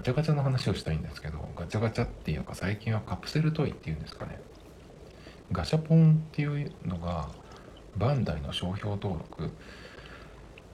[0.00, 4.40] ガチャガチャの話をしたいんですけどガチャガチャっていうか最近はカプセルトイっていうんですかね。
[5.52, 7.28] ガシャポンっていうのが
[7.98, 9.50] バンダイの商標登録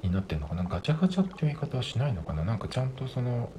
[0.03, 0.63] になってるのかな。
[0.63, 2.45] ガチャガチャっていう言い方はしないのかな。
[2.45, 3.51] なんかちゃんとその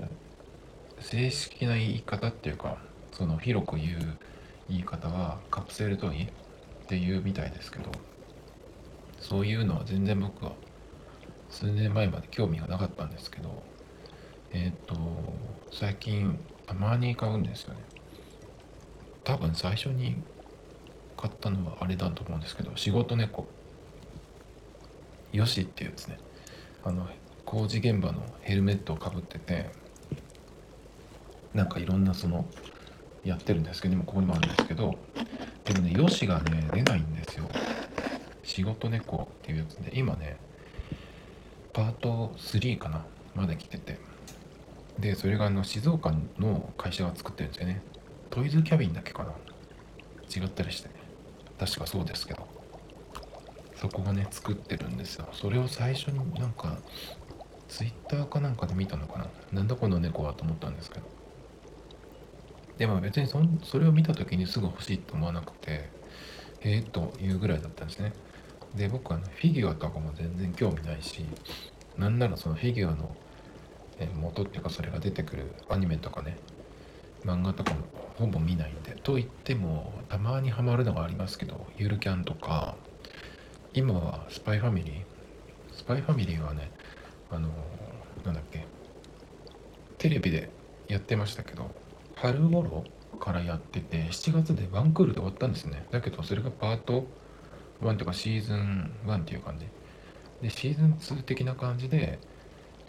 [1.01, 2.77] 正式な言い方っていうか
[3.11, 4.17] その広く言う
[4.69, 6.27] 言い方はカプセルトイっ
[6.87, 7.91] ていうみたいですけど
[9.19, 10.53] そういうのは全然僕は
[11.49, 13.63] 数年前まで興味がなかったんですけど
[14.51, 14.95] えっ、ー、と
[15.71, 17.79] 最近たまに買うんですよね。
[19.23, 20.15] 多分最初に
[21.15, 23.47] 買ったのはあれだと思うんですけど仕事猫。
[25.33, 26.17] よしっていうですね。
[26.83, 27.07] あの
[27.45, 29.69] 工事現場のヘルメットをかぶってて
[31.53, 32.45] なんかいろんなその
[33.23, 34.95] やってるんですけど今ここにもあるんですけど
[35.65, 37.49] でもねよしがね出ないんですよ。
[38.43, 40.37] 仕事猫っていうやつで今ね
[41.73, 44.16] パート3かなまで来てて。
[44.99, 47.81] でそれがあの静岡の会社が作ってるんですよね。
[48.29, 49.31] トイズキャビンだけかな。
[50.35, 50.95] 違ったりしてね。
[51.59, 52.47] 確かそうですけど。
[53.75, 55.27] そこがね作ってるんですよ。
[55.33, 56.77] それを最初になんか
[57.67, 59.27] ツイッターかなんかで見たのかな。
[59.51, 61.05] なんだこの猫はと思ったんですけど。
[62.77, 65.89] でも別にそそれを見た時にすぐ欲しいと思わなくて
[66.61, 68.13] ええー、というぐらいだったんですね。
[68.75, 71.25] で僕は、ね、フィギュアとかも全然興味ないし
[71.97, 73.15] なんならそのフィギュアの
[74.05, 76.37] 元っていうかそれが出てくるアニメとかね
[77.25, 77.81] 漫画とかも
[78.15, 82.75] ほぼ見ないんでと言ってもたまにハマるのがありますけどゆるキャンとか
[83.73, 86.71] 今はスパイファミリースパイファミリーはね
[87.29, 87.49] あの
[88.23, 88.65] なんだっけ
[89.97, 90.49] テレビで
[90.87, 91.69] やってましたけど
[92.15, 92.83] 春頃
[93.19, 95.85] からやってて7月でワンクールで終わったんですね。
[95.91, 97.05] だけどそれがパート
[97.81, 99.67] 1とかシーズン1っていう感じ。
[100.41, 102.19] でシーズン2的な感じで、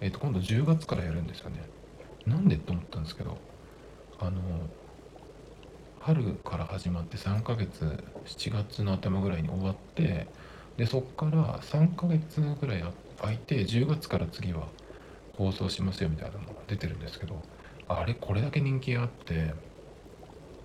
[0.01, 1.63] えー、と今度10月からやるんですよね。
[2.27, 3.39] なんでと思ったんですけど
[4.21, 4.41] あの
[6.01, 10.27] 春から始まって3ヶ月7月の頭ぐらいに終わって
[10.77, 12.85] でそっから3ヶ月ぐらい
[13.21, 14.69] 空いて10月から次は
[15.37, 17.43] 放送しますよみたいなのが出てるんですけど
[17.89, 19.55] あれこれだけ人気があって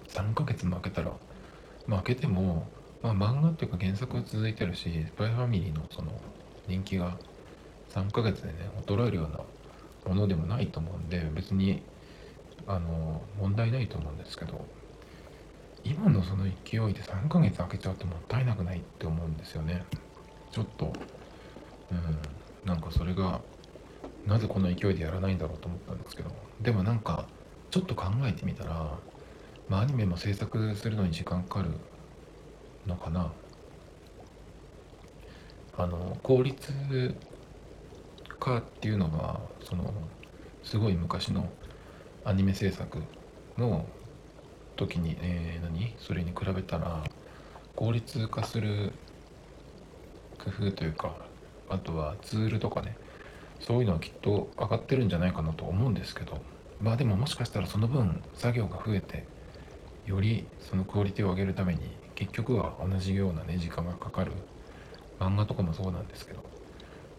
[0.09, 1.11] 3ヶ月負けたら
[1.87, 2.67] 負けても
[3.01, 6.11] まあ漫画っていうか原作は続いてるしスパイファミリーのその
[6.67, 7.17] 人気が
[7.93, 9.39] 3ヶ月でね衰えるような
[10.09, 11.81] ものでもないと思うんで別に
[12.67, 14.65] あの問題ないと思うんですけど
[15.83, 19.83] 今のその勢いで3ヶ月空けちゃうともったいなくないって思うんですよね。
[20.51, 20.93] ちょっと
[21.91, 23.41] うんなんかそれが
[24.25, 26.31] なぜこんな勢いでやらないんだろうと思ったんですけど
[26.61, 27.25] でもなんか
[27.69, 28.97] ちょっと考えてみたら、
[29.67, 31.71] まあ、アニメも制作するのに時間かかる
[32.87, 33.31] のかな。
[35.75, 37.15] あの効率
[38.43, 39.93] 化っていうのはその
[40.63, 41.49] すごい昔の
[42.25, 43.01] アニメ制作
[43.57, 43.85] の
[44.75, 45.95] 時に、えー、何？
[45.97, 47.03] それに比べたら
[47.75, 48.91] 効率化する
[50.43, 51.15] 工夫というか
[51.69, 52.97] あとはツールとかね
[53.61, 56.41] そういうのはきっと上がってるんじゃないかなと思うんですけど
[56.81, 59.25] まあでももしかしたらその分作業が増えて
[60.05, 61.79] よりそのクオリティを上げるために
[62.15, 64.33] 結局は同じようなね時間がかかる
[65.19, 66.52] 漫画とかもそうなんですけど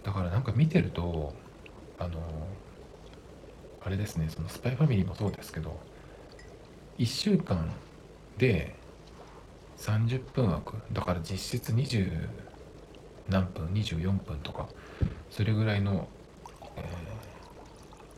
[0.05, 1.35] だからなんか見てると
[1.99, 2.21] あの
[3.85, 5.81] あれですねそのスパイファミリーもそうですけど
[6.99, 7.73] 1週間
[8.39, 8.75] で
[9.79, 12.29] 30分枠だから実質20
[13.29, 14.69] 何分24分とか
[15.31, 16.09] それぐらいの、
[16.77, 16.85] えー、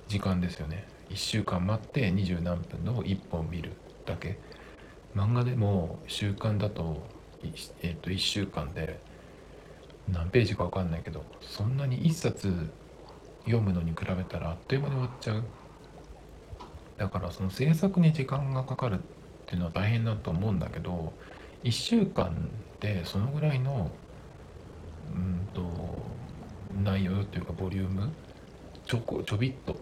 [0.08, 0.86] 時間ですよね。
[1.10, 3.72] 1週間待って20何分の1本見る
[4.04, 4.38] だけ。
[5.14, 7.06] 漫画でも週刊だと,、
[7.82, 9.00] えー、と1週間で
[10.08, 12.70] 何ページか分かんないけどそんなに1冊
[13.44, 15.44] 読むのに比べたらあっという間に終わっちゃう。
[16.96, 18.98] だからその制作に時間がかかるっ
[19.46, 21.12] ていうのは大変だと思うんだけど
[21.62, 22.48] 1週間
[22.80, 23.90] でそのぐらいの
[25.14, 25.62] うんと
[26.82, 28.12] 内容というかボリューム
[28.86, 29.74] ちょこちょびっと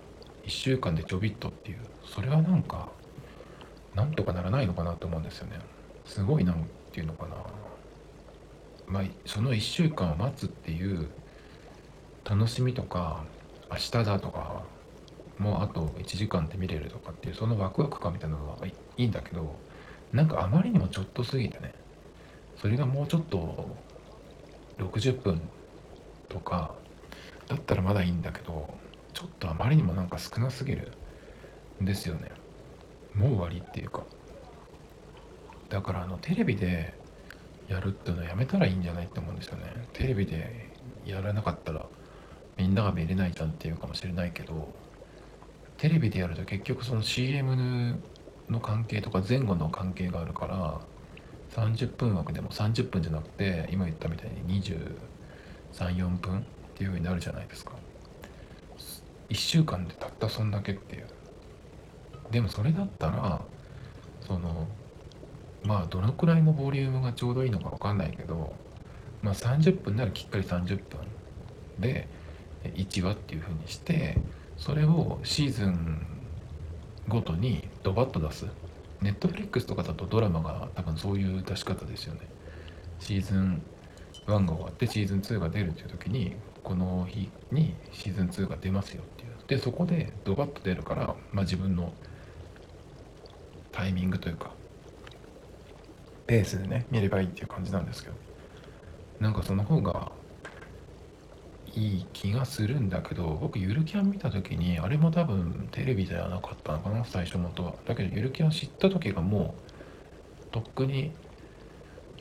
[0.44, 2.88] 1週間でちょびっとっていうそれはなんか
[3.94, 5.58] なんとかならないのかなと思うんですよね。
[6.04, 7.36] すごいなんていうのかな。
[8.86, 11.08] まあその1週間を待つっていう
[12.24, 13.24] 楽しみとか
[13.70, 14.62] 明日だとか
[15.38, 19.56] もうあと1時間で見れるとかっていうそのワクワク感みたいなのはいいんだけど
[20.12, 21.74] なんかあまりにもちょっと過ぎてね
[22.56, 23.68] それがもうちょっと
[24.78, 25.40] 60分
[26.28, 26.74] とか
[27.48, 28.72] だったらまだいいんだけど
[29.12, 30.92] ちょっとあまりにもなんか少なすぎる
[31.80, 32.30] んですよね。
[33.14, 34.02] もう終わりっていうか。
[35.68, 36.94] だからあのテレビで
[37.68, 39.64] やるっていうのはやめたらいいんじゃないって思うんですよね。
[39.92, 40.70] テレビで
[41.06, 41.86] やらなかったら
[42.56, 44.68] みんなが見れないじゃんっていうかもしれないけど
[45.76, 47.98] テレビでやると結局その CM
[48.48, 50.80] の関係とか前後の関係があるから
[51.50, 56.42] 30分枠でも30分じゃなくて今言ったみたいに234分っ
[56.74, 57.72] ていう風になるじゃないですか。
[59.30, 61.06] 1週間でたったそんだけっていう。
[62.30, 63.40] でもそれだったら
[64.20, 64.66] その
[65.64, 68.54] まあどのくらいのボリュームがちょうどいいのか分かんないけど
[69.22, 71.00] まあ30分ならきっかり30分
[71.78, 72.08] で
[72.64, 74.18] 1話っていう風にして
[74.56, 76.06] それをシーズン
[77.08, 78.46] ごとにドバッと出す。
[79.02, 82.20] ネットフリックスとかだとドラマが多分そういう出し方ですよね。
[83.00, 83.62] シーズン
[84.26, 89.32] 1が終わってシーズン2が出るっていう時にこの日にシーズン2が出ますよっていう。
[89.46, 91.92] でそこでドバッと出るから、まあ、自分の
[93.72, 94.53] タイミングというか
[96.26, 98.16] ペースでね見ればいいっていう感じなんですけど。
[99.20, 100.12] なんかその方が
[101.74, 107.74] いい気がするんだけど僕ゆるキャン見た時にあれも多分テレビではなかったのかな最初元は。
[107.86, 109.54] だけどゆるキャン知った時がも
[110.48, 111.12] うとっくに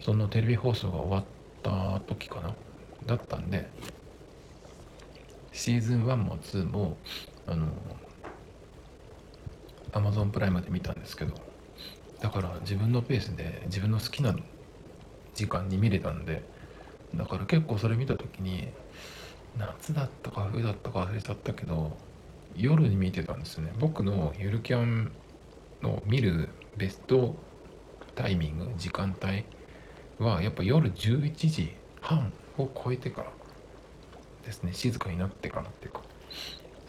[0.02, 1.24] そのテレビ放送が終わっ
[1.62, 2.54] た時かな。
[3.06, 3.70] だったんで
[5.52, 6.98] シーズン1も2も
[7.46, 7.68] あの
[9.92, 11.53] Amazon プライムで見たんですけど。
[12.24, 14.34] だから自分のペースで自分の好きな
[15.36, 16.42] 時間に見れたんで
[17.14, 18.70] だから結構それ見た時に
[19.58, 21.98] 夏だったか冬だったか忘れちゃったけど
[22.56, 23.74] 夜に見てたんですね。
[23.80, 25.12] 僕のゆるキャン
[25.82, 27.36] の見るベスト
[28.16, 29.44] タイミング時間帯
[30.26, 33.32] はやっぱ夜11時半を超えてから
[34.46, 34.72] ですね。
[34.72, 36.02] 静かになってからっていうか。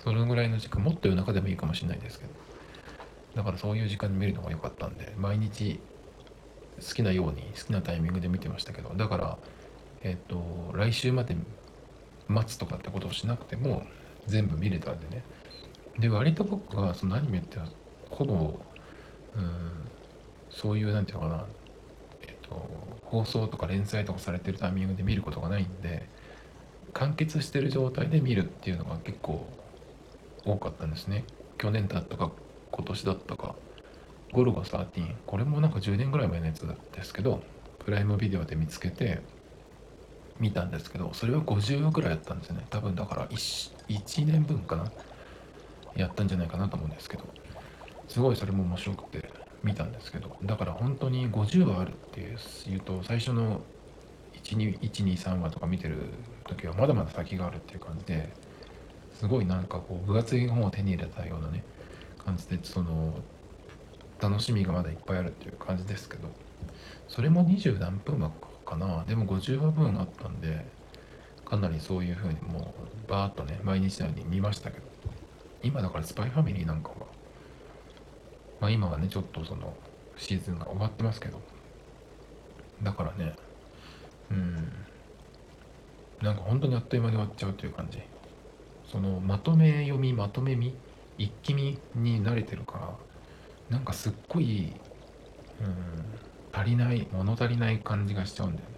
[0.05, 2.44] そのぐらいの時間もっと夜中でもいいかもしれないですけど。
[3.35, 5.81] だからそういう時間に見るのが良かったんで毎日
[6.81, 9.39] 好きなように好きなタイミングで見てましたけどだから
[10.03, 11.35] えっ、と来週まで
[12.29, 13.85] 待つとかってことをしなくても
[14.27, 15.25] 全部見れたんでね。
[15.99, 17.59] で割と僕はそのアニメって
[18.11, 18.35] ほぼ
[19.37, 19.51] うん
[20.51, 21.45] そういうなんていうのかな
[22.23, 22.69] えっ、と
[23.05, 26.07] 放送とか連載とかされてるタイミングで見ることがないんで
[26.93, 29.47] 完結してる状態で見るっていうのが結構
[30.45, 31.25] 多かったんですね。
[31.57, 32.31] 去年だったか
[32.75, 33.55] 今年だったか。
[34.33, 37.41] ゴルゴ13これもなんか10年ぐらい前のやつですけど
[37.79, 39.21] プライムビデオで見つけて
[40.41, 42.67] 見たんですけどそれは50話ぐらいやったんですよね。
[42.69, 44.91] 多分だから 1, 1年分かな。
[45.95, 47.25] やったんじゃないかなと思うんですけど。
[48.09, 49.31] すごいそれも面白くて
[49.63, 50.37] 見たんですけど。
[50.43, 53.63] だから本当に50話あるっていうと最初の
[54.43, 55.97] 123話とか見てる
[56.45, 58.33] 時はまだまだ先があるっていう感じで
[59.15, 61.63] すごいなんかこう分厚い本を手に入れたようなね
[62.25, 63.15] 感じでその
[64.21, 66.29] 楽しみがまだいっぱいあるっていう感じですけど
[67.09, 69.05] それも20何分枠かな。
[69.05, 70.65] でも50話分あったんで
[71.45, 72.75] かなりそういう風にも
[73.07, 74.87] うバーッとね毎日のように見ましたけど。
[75.63, 76.97] 今だからスパイファミリーなんかは
[78.61, 79.75] まあ今はねちょっとその
[80.19, 81.41] シーズンが終わってますけど。
[82.83, 83.35] だからね
[84.31, 84.73] うん。
[86.23, 87.99] なんか本当にあっという間に終わっちゃうという感じ。
[88.91, 90.75] そのまとめ読みまとめ見
[91.19, 94.73] 一気見に慣れてるからなんかすっごい
[95.61, 98.75] うん足りない物足りない感じがしちゃうんだよね。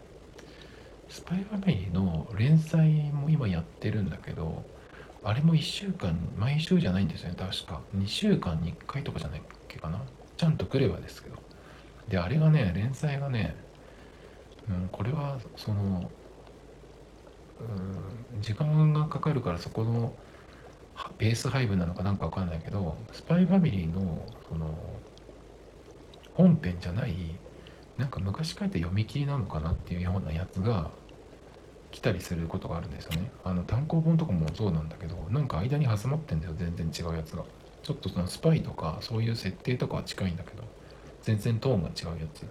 [1.09, 4.65] スパイファミリーの連載も今やってるんだけど
[5.23, 7.81] あれも1週間毎週じゃないんですよね確か。
[7.97, 10.01] 2週間に1回とかじゃないっけかな。
[10.37, 11.37] ちゃんと来ればですけど。
[12.09, 13.57] であれがね連載がね
[14.69, 16.11] うん、これはその、
[18.35, 20.13] うん、時間がかかるからそこの
[21.19, 24.75] ベース配分なのかなんかわかんないけどスパイファミリーのその
[26.35, 27.15] 本編じゃない
[27.97, 30.91] なんか昔書いた読み切りなのかなっていうようなやつが
[31.91, 33.31] 来たりすることがあるんですよね。
[33.43, 37.45] あの単行本とかもそうなんだけどなんか間に挟まってんだよ全然違うやつが。
[37.83, 40.65] ちょっとそのスパイとかそういう設定とかは近いんだけど
[41.23, 42.47] 全然トーンが違うやつ。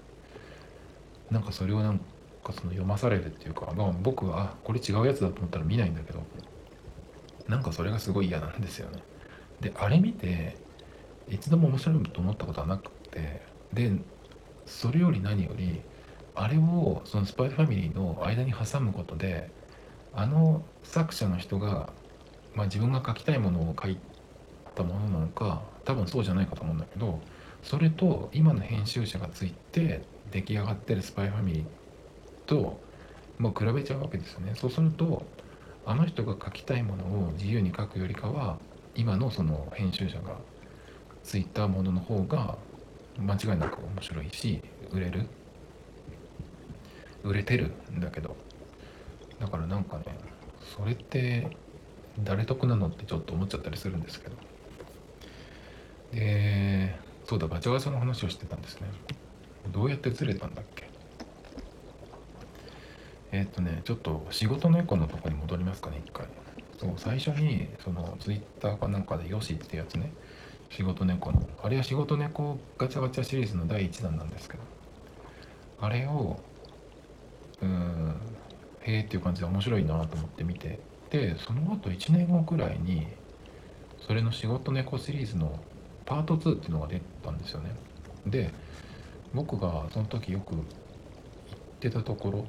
[1.30, 2.00] なんかそれをなん
[2.44, 6.24] かその読まされるっていうか、まあ、僕はあこれ違うやつだと思ったら見ないんだけど
[7.48, 9.04] なんかそれがすごい嫌なんですよね。
[9.62, 10.58] であれ見て
[11.28, 13.42] 一度も面白いと思ったことはなくて
[13.74, 13.92] で
[14.66, 15.82] それより何より
[16.36, 19.50] あれをそのスパイファミリーの間に挟むことで
[20.14, 21.90] あの作者の人が、
[22.54, 23.98] まあ、自分が書きたいものを書い
[24.75, 27.20] たものなのか多分そうじゃないかと思うんだけど
[27.64, 31.66] それと今の編集者がついて出来上がってるスパイファミリー
[32.46, 32.80] と、
[33.38, 34.54] まあ、比べちゃうわけですよね。
[34.56, 35.25] そうすると
[35.86, 38.58] あの人が書きたいものを自由に書くよりかは
[38.96, 40.38] 今のその編集者が
[41.24, 42.58] ついたものの方が
[43.20, 44.62] 間違いなく面白いし
[44.92, 45.27] 売れる。
[47.24, 48.36] 売れてるんだけど。
[49.39, 50.06] だからなんかね
[50.77, 51.58] それって
[52.20, 54.36] 誰得なのってちょっと思っちゃったりするんですけど。
[56.13, 58.88] でそうだガチャガチャの話をしてたんですね。
[59.72, 60.62] どうやってずれたんだ
[63.39, 66.25] え、っとねちょっと仕事のエコのとこに戻りますかね一回。
[66.80, 70.12] そう最初にそのツイッターかなんかでよしってやつね。
[70.70, 71.48] 仕事猫の。
[71.62, 74.63] あれは仕事猫ガチャガチャシリーズの第1弾なんですけど。
[75.82, 76.39] あれを
[77.62, 78.15] うーん
[78.82, 80.80] へえっていう感じで面白いなと思って見て。
[81.10, 83.08] でその後1年後くらいに
[84.00, 85.60] それの仕事猫シリーズの
[86.06, 87.75] パート2っていうのが出たんですよね。
[88.25, 88.51] で
[89.34, 90.63] 僕がその時よく行っ
[91.80, 92.46] てたところ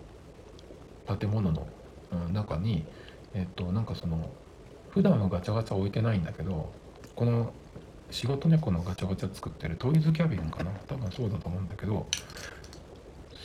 [1.06, 1.66] 建物の
[2.32, 2.84] 中に
[3.34, 4.30] えっとなんかその
[4.90, 6.70] 普段はガチャガチャ置いてないんだけど
[7.14, 7.52] この
[8.10, 10.70] 仕事猫のガチャガチャ作ってるトイズキャビンかな？
[10.86, 12.06] 多分そうだと思うんだけど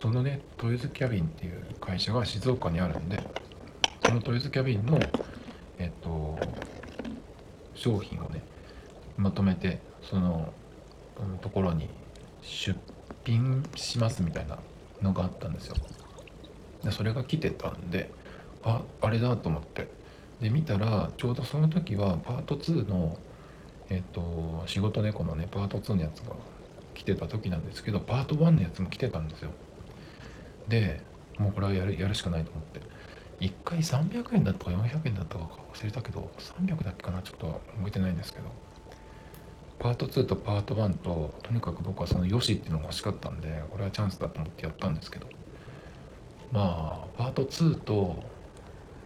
[0.02, 3.20] そのねトイズキャビンっていう会社が静岡にあるんで
[4.06, 5.00] そのトイズキャビンの
[5.78, 6.40] えっと
[7.76, 8.44] 商品をね
[9.18, 10.54] まとめてその
[11.42, 11.90] ところに
[12.42, 12.80] 出
[13.26, 14.58] 品しますみたいな
[15.02, 15.76] のがあったんですよ。
[16.84, 18.12] でそれが来てたんで
[18.64, 19.88] ああれだと思って。
[20.42, 23.18] で見たらちょうどその時はパート2の
[23.90, 26.34] えっ、と仕事猫のねパート2のやつが
[26.96, 29.52] 来てた時なんですけどパート1のやつも来てたんですよ。
[30.68, 31.02] で
[31.38, 32.82] もうこれはやるやるしかないと思って。
[33.42, 37.48] 1回300円だったか400円だったか忘れたけど300だっけかなちょっと
[37.78, 38.46] 覚えてないんですけど。
[39.80, 45.28] パート2とパート1ととにかく僕はそのよしっていうのが欲しかったんでこれはチャンスだと思ってやったんですけど。
[46.52, 48.24] まあパート2と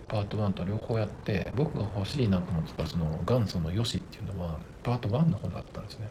[0.07, 6.09] パート1と両方やって僕が欲しいなと思ってたその元祖のよしっていうのはパート1の方だったんですね。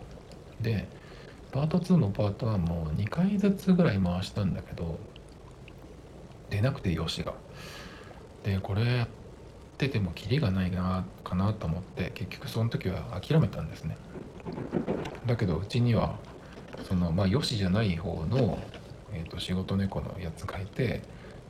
[0.61, 0.89] で
[1.53, 4.99] パート2のパート1も2回ずつぐらい回したんだけど
[6.51, 7.35] 出なくてよしが。
[8.43, 9.09] でこれやっ
[9.79, 13.97] ててもキリがないなかなと思って結局その時は諦めたんですね。
[15.27, 16.17] だけどうちには
[16.89, 18.59] そのまあよしじゃない方の、
[19.13, 21.03] えーと、仕事猫のやつがいて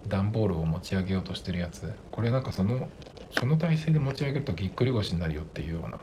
[0.08, 1.92] 段ボールを持ち上げようとしてるやつ。
[2.10, 2.88] これなんかその
[3.30, 5.98] その体勢で持ち上げるとぎっくり腰になるよっていうような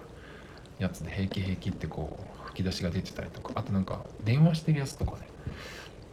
[0.80, 3.54] やつで平気平気ってこう吹き出しが出てたりとか。
[3.56, 5.28] あとなんか電話してるやつとかね。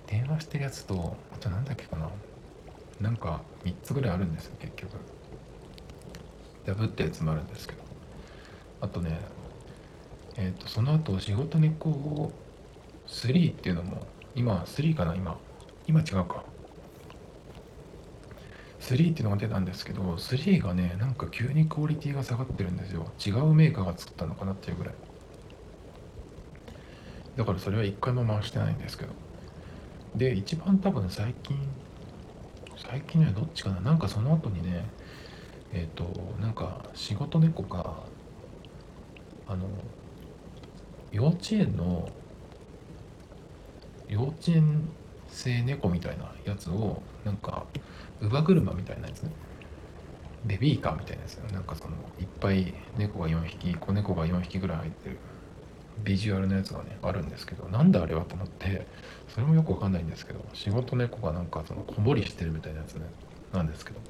[0.07, 2.09] 電話してるやつとあとなんだっけかな。
[3.01, 4.97] なんか3つぐらいあるんですよ結局。
[6.67, 7.83] ダブったやつもあるんですけど。
[8.81, 9.19] あとね
[10.37, 12.33] えっ、ー、とその後仕事猫
[13.07, 15.39] 3っていうのも今3かな今。
[15.87, 16.45] 今違うか。
[18.95, 23.07] 3っていうのが出たんですけど3がねなんか急にクオリティが下がってるんですよ。
[23.25, 24.95] 違うメーカーが作ったのかなっていうぐらい。
[27.37, 29.13] だからそれは一回も回してないんですけど。
[30.17, 31.57] で一番多分最近
[32.77, 33.81] 最近はどっちかな？
[33.81, 34.85] なんかその後にね
[35.73, 37.95] えっ、ー、となんか仕事猫が
[39.47, 39.67] あの
[41.13, 42.09] 幼稚園の
[44.09, 44.89] 幼稚園
[45.31, 47.67] 生猫みたいなやつをなんか
[48.21, 49.31] 乳母車みたいなやつね。
[50.45, 55.19] ベビーカーみたいなやつよなんかそのいっぱい猫が4匹子猫が4匹ぐらい入ってる。
[56.05, 57.69] ビジュアルのやつがねあるんですけど。
[57.69, 58.87] なんであれはと思って
[59.29, 60.45] それもよくわかんないんですけど。
[60.55, 63.03] 仕事猫がなんかそのこぼりしてるみたいなやつね。
[63.53, 64.01] なんですけど。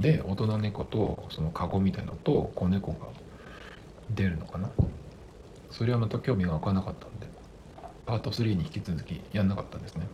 [0.00, 3.08] で大人猫とそのカゴみたいのと子猫が
[4.10, 4.70] 出るのかな。
[5.70, 7.26] それはまた興味が湧かなかったんで
[8.04, 10.06] パート3に引き続きやんなかったんですね。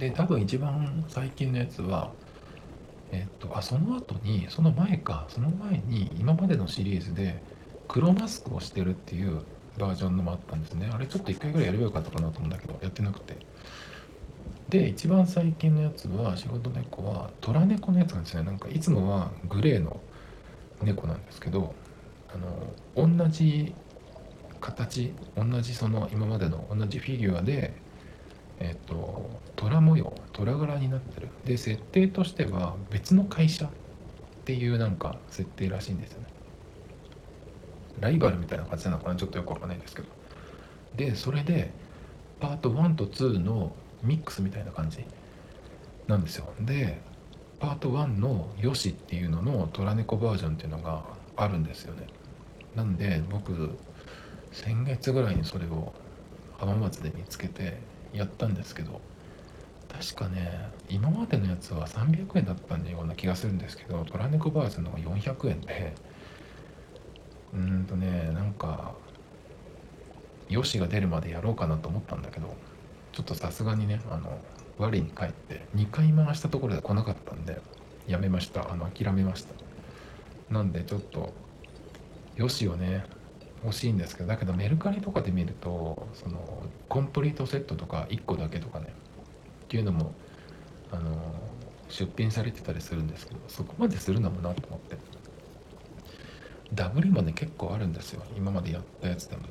[0.00, 2.10] で多分一番最近のやつは
[3.12, 7.42] えっとあその後にその前かその前に今までのシリーズで
[7.86, 9.42] 黒マスクをしてるっていう
[9.78, 10.88] バージョンのもあったんですね。
[10.90, 13.36] あれちょっと1回ぐらいやればよかったかなと思うんだけどやってなくて。
[14.70, 18.44] で一番最近のやつは仕事猫は虎猫のやつなんですね。
[18.44, 20.00] なんかいつもはグレーの
[20.80, 21.74] 猫なんですけど
[22.32, 22.38] あ
[23.02, 23.74] の同じ
[24.60, 27.74] 形同じその今までの同じフィギュアで
[28.60, 31.28] えっ、と虎模様虎柄になってる。
[31.44, 33.68] で設定としては別の会社っ
[34.44, 36.28] ていうなんか設定らしいんですよね。
[38.00, 39.16] ライバルみたいな感じなのかな？
[39.16, 40.08] ちょっとよくわかんないですけど。
[40.96, 41.72] でそれで
[42.40, 45.04] パート1と2のミックスみたいな感じ
[46.06, 46.52] なんですよ。
[46.60, 47.00] で
[47.58, 51.04] パート1の「よし」っていうのの虎猫バージョンっていうのが
[51.36, 52.06] あるんですよね。
[52.74, 53.76] なんで僕
[54.52, 55.92] 先月ぐらいにそれを
[56.58, 57.78] 浜松で見つけて
[58.12, 59.00] やったんですけど
[59.88, 65.94] 確かね今までのやつは300円だったんでような気がするんですけどトラネコバージョンの方が400円で
[67.52, 68.94] うーんとねなんか
[70.48, 72.54] よしが出るまでやろうかなと思ったんだけど
[73.12, 74.38] ちょっとさすがにねあの
[74.78, 77.60] 我に返って2回回したところで来なかったんで
[78.06, 78.72] やめました。
[78.72, 79.54] あの諦めました。
[80.50, 81.32] なんでちょっと
[82.36, 83.04] よしをね
[83.64, 88.86] 欲しいんですけどだけどメルカリとかで見るとそのコンプリートセットとか1個だけとかね
[89.64, 90.14] っていうのも
[90.90, 91.16] あの
[91.88, 94.96] 出品されてたりするんですけどそこまでするのもなと思って。
[96.72, 98.22] ダブりもね結構あるんですよ。
[98.36, 99.48] 今までやったやつでもね。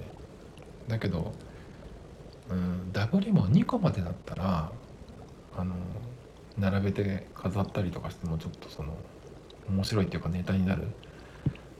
[0.88, 1.34] だけど
[2.50, 4.72] うんダブりも2個までだったら
[5.56, 5.76] あの
[6.58, 8.94] 並べて飾ったりとかしてもちょっとその
[9.70, 10.88] 面白いっていうかネタになる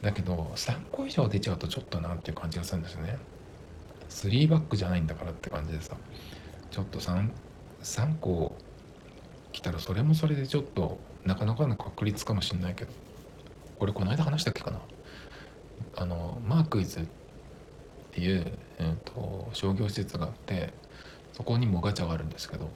[0.02, 3.18] だけど3個以上出ちゃうとちょっとなっていう感じがするんですよね。
[4.10, 5.96] 3バックじゃないんだからって感じでさ。
[6.72, 7.30] ちょっと 3,
[7.82, 8.56] 3個
[9.52, 12.92] 来たらそれもそれでちょっとなかなかの確率かもしんないけど。
[13.80, 14.80] これこの間話したっけかな。
[15.96, 17.04] あのマークイズっ
[18.12, 18.46] ていう、
[18.78, 20.74] えーと、商業施設があって
[21.34, 22.70] そこにもガチャがあるんですけど。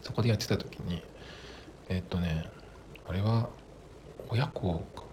[0.00, 1.02] そこでやってた時に
[1.88, 2.48] えっ、ー、とね
[3.06, 3.48] あれは
[4.28, 5.07] 親子か。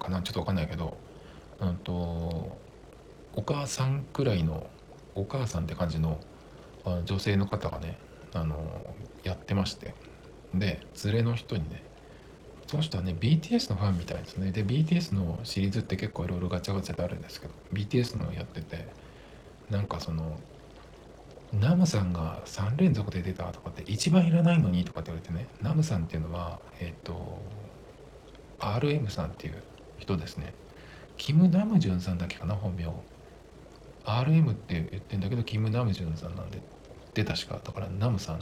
[0.00, 0.96] かなちょっと分かんないけど
[1.60, 4.68] うんとお母さんくらいの
[5.14, 6.18] お母さんって感じの
[7.04, 7.98] 女性の方がね
[8.32, 8.56] あの
[9.22, 9.94] やってまして
[10.54, 11.82] で連れの人にね
[12.66, 14.52] その人はね BTS のファンみたいですね。
[14.52, 18.86] で BTS のシリーズって結構いろいろガチャガチャであるんですけど BTS のやってて
[19.70, 20.38] なんかその
[21.52, 27.40] ナムさんが3連続で出たとかって一番いらないのにとかって言われてねナムさんっていうのはえっ、ー、と
[28.60, 29.62] RM さんっていう
[30.00, 30.52] 人ですね。
[31.16, 32.86] キム・ナムジュンさんだけかな本名。
[34.04, 36.60] RM って言ってんだけどキム・ナムジュンさんなんで
[37.14, 38.38] 出たしかだからナムさんっ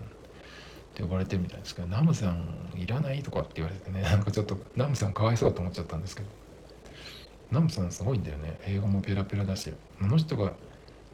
[0.94, 2.46] て呼ばれてるみたいですけどナムさん
[2.76, 6.28] いらないとかって言われてねなんかちょっとナムさんかわいそうと思っちゃったんですけど。
[7.50, 8.58] ナムさんすごいんだよね。
[8.66, 10.52] 英語もペラペラだしあの人が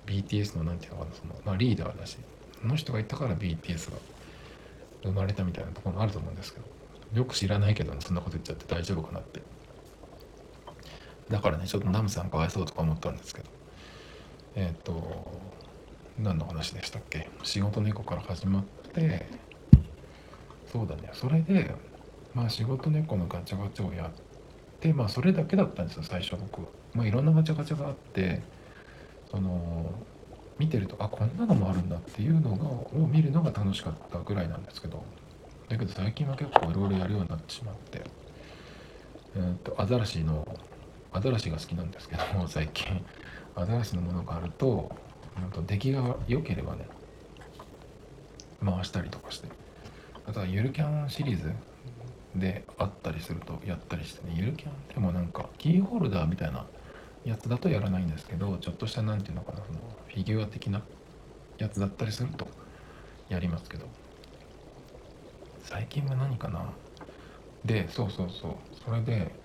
[0.07, 2.19] BTS の何て言うのかなその、まあ、リーダーだし
[2.63, 3.99] あの人がいたから BTS が
[5.05, 6.67] 生まれたみたいなところもあると思うんですけど
[7.19, 9.41] よく知らないけど、ね、そんなこと言っちゃって大丈夫かなって。
[11.31, 13.49] だからねちょっとナムさんかわいそうとか思ったんですけど。
[14.57, 15.43] えっ、ー、と
[16.19, 17.29] 何の話でしたっけ？
[17.43, 19.27] 仕事猫から始まって
[20.71, 21.11] そうだね。
[21.13, 21.75] それで
[22.35, 24.11] まあ仕事猫のガチャガチャをやっ
[24.81, 26.61] てまあそれだけだったんですよ最初僕。
[26.95, 28.43] まあいろんなガチャガチャがあって
[29.31, 29.93] その
[30.59, 35.03] 見てるとあこんなのもあるんだっていうのがを見るのが楽しかったぐらいなんですけど。
[35.69, 38.03] だけど最近は結構いろいろやるようになってしまって。
[39.35, 40.47] えっ、ー、とアザラシの
[41.15, 43.03] アザラシが好きなんですけども 最近。
[43.55, 44.91] アザラシのものがあると
[45.53, 46.89] と出来が良ければね
[48.65, 49.49] 回したりとかして。
[50.27, 51.53] あとはゆるキャンシリーズ
[52.35, 54.35] であったりするとやったりしてね。
[54.37, 56.67] ゆるキャンってもなんかキーホルダーみたいな
[57.25, 60.83] やつだとやらないんですけどちょっとした何て言うのかなそのフィギュア的な
[61.59, 62.49] やつだったりすると
[63.29, 63.87] やりますけど。
[65.63, 66.73] 最近は何かな。
[67.65, 68.55] でそうそうそう。
[68.85, 69.44] それで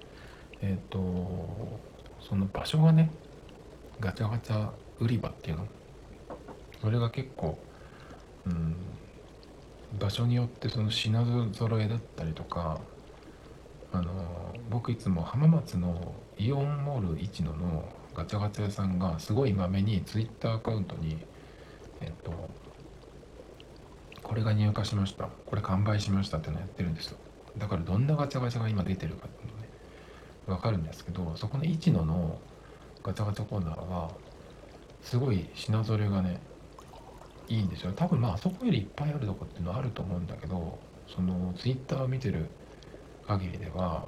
[0.61, 1.79] えっ、ー、と
[2.21, 3.09] その場所がね
[3.99, 4.69] ガチャガチャ
[4.99, 5.67] 売り場っていうの？
[6.81, 7.57] それが結構
[8.45, 8.75] うん
[9.99, 12.79] 場所によってその品揃えだったりとか
[13.91, 21.17] あの僕いつも浜松のイオンモール一野のガチャガチャ屋さんがすごいまめにツイッターアカウントに
[22.01, 22.31] えっと
[24.21, 27.17] これが入荷しましたこれ完売しましたっていうのをやってるんですよ。
[27.57, 29.27] だからどんなガチャガチャが今出てるか
[30.49, 32.39] っていうのね分かるんですけどそこの一野の
[33.03, 34.11] ガチャガチャコーナーは
[35.01, 36.39] すごい品揃えがね
[37.47, 37.91] いいんですよ。
[37.93, 42.47] 多分まあそこよりいっぱいあるとこっていうのはあると思うんだけどそのツイッター見てる
[43.25, 44.07] 限りでは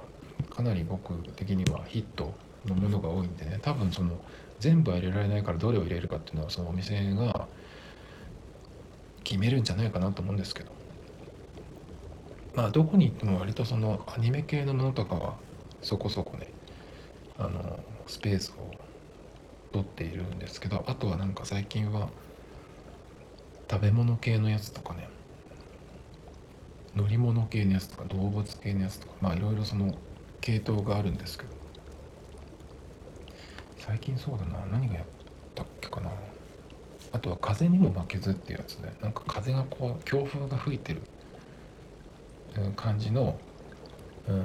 [0.50, 2.32] かなり僕的にはヒット
[2.66, 4.16] のものが多いんでね多分その
[4.60, 7.48] 全部は入れられないからどれを入れるかっていうのはそのお店が
[9.24, 10.70] 決めるんじゃないかなと思うんですけど。
[12.54, 15.36] まあどこに行っても割とそのアニメ系のものとかは
[15.82, 16.48] そこそこね
[17.38, 18.70] あのスペースを
[19.72, 22.08] 取っているんですけどあとはなんか最近は
[23.70, 25.08] 食べ物系のやつとかね
[26.94, 29.94] 乗り物系のやつとか動物系のやつとかまあいろいろその
[30.40, 31.50] 系統があるんですけど
[33.78, 35.04] 最近そうだな何がやっ
[35.54, 36.10] たっけかな。
[37.12, 41.02] あとは風にも負けずっていうやつでなんか風がこう強風が吹いてる
[42.74, 43.38] 感じの
[44.28, 44.44] うん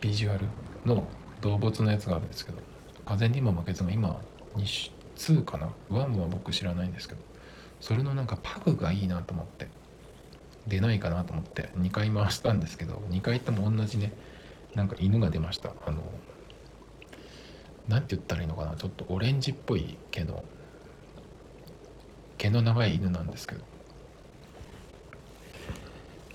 [0.00, 0.46] ビジュアル
[0.84, 1.06] の
[1.40, 2.58] 動物のやつがあるんですけど
[3.04, 4.20] 風にも負けずが今
[4.56, 7.20] 2かな？1は僕知らないんですけど
[7.80, 9.68] それのなんかパグがいいなと思って
[10.66, 14.12] 出ないかなと思って2回回したんですけど2回とも同じね
[14.74, 15.72] なんか犬が出ました。
[15.86, 16.02] あの
[17.86, 18.76] 何て言ったらいいのかな？
[18.76, 20.42] ちょっとオレンジっぽい毛の
[22.38, 23.64] 毛の長い犬なんですけど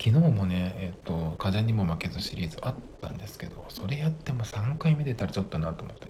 [0.02, 6.08] 昨日もねえっ、と「風にも負けず」シリーズあったんですけどそれやっても3回目出たらちょっとなと思って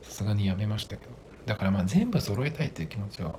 [0.00, 1.12] さすがにやめましたけど。
[1.46, 3.34] だからまあ全部揃えたいっていう気持ちは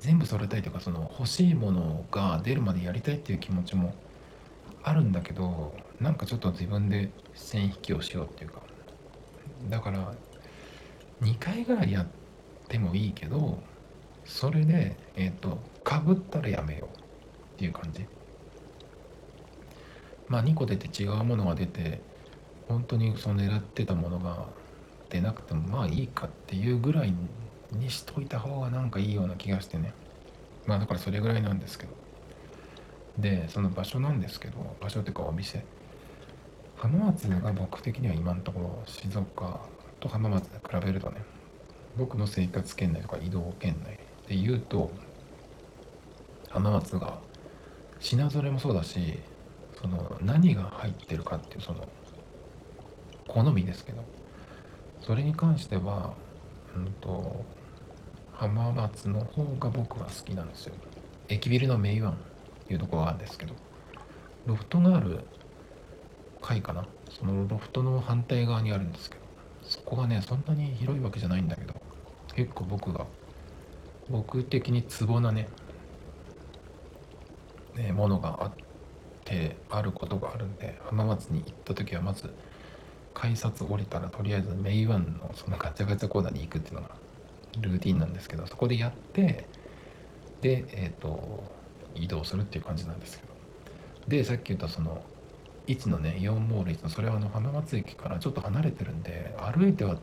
[0.00, 3.94] 全部揃えたいというかその欲しいものが出るまでやりたいっていう気持ちも
[4.82, 8.62] あるんだけどなんかちょっと自分で線引きをしようっていうか。
[9.68, 10.14] だから
[11.20, 12.06] 2回ぐらいやっ
[12.68, 13.58] てもいいけど
[14.24, 18.06] それでえっ、とかぶったらやめようっていう感じ。
[20.28, 22.00] まあ2個出て違うものが出て
[22.68, 24.46] 本当にその狙ってたものが
[25.10, 27.14] 出なくてもまあいいかっていうぐらい
[27.72, 29.92] にしといた方がなんかいいような気がしてね。
[30.66, 31.92] まあだからそれぐらいなんですけど。
[33.18, 35.64] でその場所なんですけど場所っていうかお店。
[36.76, 39.60] 浜松が僕的には今のところ静岡
[39.98, 41.16] と浜松で比べるとね
[41.96, 44.92] 僕の生活圏内とか移動圏内で言うと
[46.48, 47.18] 浜松が
[47.98, 49.18] 品ぞれもそうだし
[49.80, 51.86] その何が入ってるかっていうその
[53.28, 54.02] 好みですけど。
[55.00, 56.12] それに関しては
[56.76, 57.44] うんと
[58.32, 60.74] 浜松の方が僕は好きなんですよ。
[61.28, 62.16] 駅ビルのメイワンっ
[62.66, 63.54] ていうところがあるんですけど。
[64.46, 65.20] ロフトがある
[66.40, 66.86] 階かな。
[67.10, 69.22] そのロフトの反対側にあるんですけど。
[69.62, 71.74] そこがねそんなに広いわけじゃないんだけど。
[72.34, 73.06] 結構僕が
[74.08, 75.48] 僕的にツボなね
[77.76, 78.67] ねものがあって。
[79.70, 82.30] あることがあるんで浜松に行った時はまず
[83.14, 86.90] 改札降りたらとりあえずメイワンのそのガチャガチャコーナーに行くっていうのが
[87.60, 89.46] ルーティンなんですけどそこでやって
[90.40, 91.42] でえっ、ー、と
[91.94, 93.38] 移動するっていう感じなんですけど。
[94.08, 95.02] でさっき言ったその
[95.66, 99.96] 1のね4モール1のそれはあの浜松駅からちょっと離れてるんで歩いては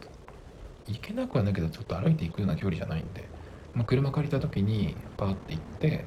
[0.87, 3.27] 行けなくはないけどちょっと歩いていくような距離じゃないんで、
[3.73, 6.05] まあ、車借りた時にパーって行って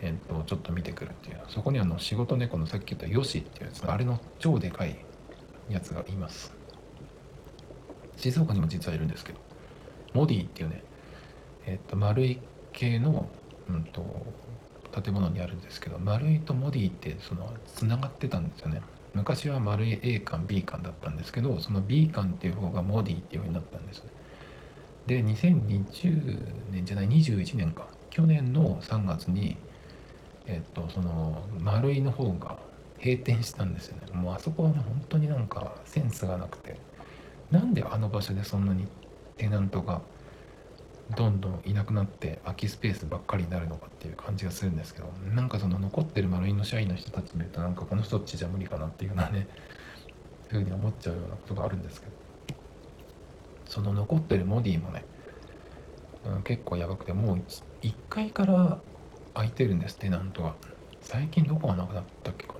[0.00, 4.96] えっ、とちょっと見てくるっていうそこにあの仕事猫のさっき言ったヨシっていうやつあれの超でかい
[5.68, 6.52] やつがいます。
[8.16, 9.38] 静岡にも実はいるんですけど。
[10.14, 10.82] モディっていうね
[11.66, 12.40] えっ、と丸い
[12.72, 13.28] 系の、
[13.68, 14.26] うんと
[15.02, 18.82] 建物にあるんですけど丸いとモディってそのつながってたんですよね。
[19.14, 24.04] 昔は丸い A 館 B 館だったんですけどその B 館っていう方がモディっていう風になったんです。
[24.04, 24.10] ね
[25.06, 27.86] で2020年じゃない21年か。
[28.10, 29.56] 去年の3月に
[30.48, 32.58] えっとその丸いの方が
[33.02, 34.12] 閉店したんですよね。
[34.12, 36.76] もうあそこはね本当になんかセンスがなくて。
[37.50, 38.86] なんであの場所でそんなに
[39.38, 40.02] テナントが
[41.16, 49.48] どんどんいなくなって空きスペースばっかりになるのかっていう感じがするんですけどなんかその残ってるマルインの社員の人たち見るとなんかこの人っちじゃ無理かなっていうようなね
[50.48, 52.12] ふうに思っちゃうようなことがあるんですけど。
[53.64, 55.04] その残ってるモディもね、
[56.26, 57.42] うん、結構やばくてもう
[57.82, 58.80] 1階から
[59.38, 60.56] 空いてるんですテナントが
[61.00, 62.54] 最近どこがなくなったっけか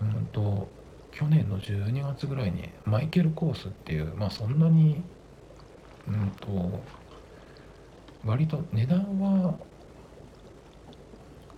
[0.00, 0.08] な。
[0.08, 0.68] うんと
[1.12, 5.04] 去年の12月ぐらいにマイケルコースっていうまあそんなに
[6.08, 6.82] うんと
[8.24, 9.54] 割と値段は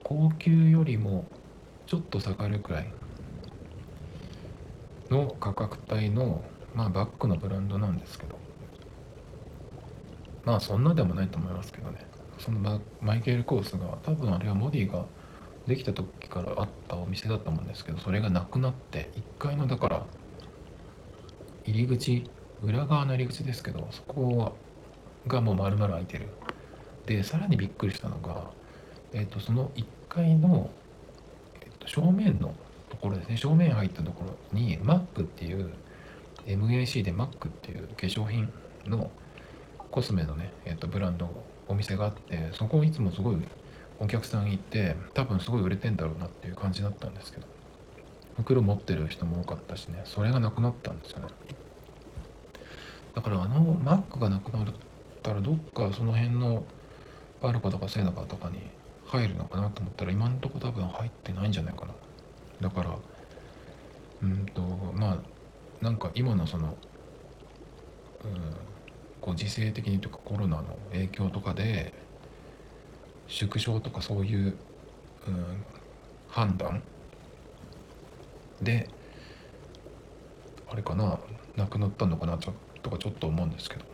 [0.05, 1.25] 高級よりも
[1.87, 2.93] ちょっと下がるくらい
[5.09, 8.37] の価格帯のまあバッグのブランドなんですけど。
[10.45, 12.16] まあそんなでもないと思いますけどね。
[12.39, 15.05] そのマイケルコースが多分あれはモディが
[15.67, 20.07] できた時からあったお店だと思うんですけどそれがなくなって1階のだから
[21.65, 22.25] 入り口
[22.63, 24.57] 裏側の入り口ですけどそこ
[25.27, 26.29] がもう丸々開いてる。
[27.07, 28.51] でさらにびっくりしたのが、
[29.13, 30.71] えーと、その1階の、
[31.63, 32.53] えーと、正面の
[32.91, 33.37] ところですね。
[33.37, 35.71] 正面入ったところに MAC っていう
[36.47, 38.53] MAC で MAC っていう化粧品
[38.87, 39.11] の
[39.91, 41.29] コスメのね、えーと、ブランド
[41.69, 43.37] お店があってそこいつもすごい
[43.99, 47.47] お客さん行って多分すごい売れてんだろうなっていう感じだったんですけど
[48.37, 51.27] 袋持ってる人も多かったしねそれがなくなったんですよね。
[53.15, 54.67] だからあの Mac がなくなっ
[55.23, 56.65] たらどっかその辺の
[57.41, 58.59] バルカとかセナカとかに
[59.07, 61.95] 入るのかなと思ったら今んとこ多分入ってないんじゃないかな。
[62.61, 62.99] だから
[64.23, 64.61] うんと
[64.95, 65.19] まあ
[65.83, 66.77] なんか今のその、
[68.25, 68.57] うん、
[69.27, 71.93] こう時勢的にとかコロナの影響とかで
[73.27, 74.57] 縮小とかそういう、
[75.27, 75.65] うん、
[76.29, 76.81] 判断
[78.63, 78.89] で
[80.71, 81.19] あれかな
[81.57, 82.53] なくなったのかなちょ
[82.85, 83.85] とかちょっと思うんですけど。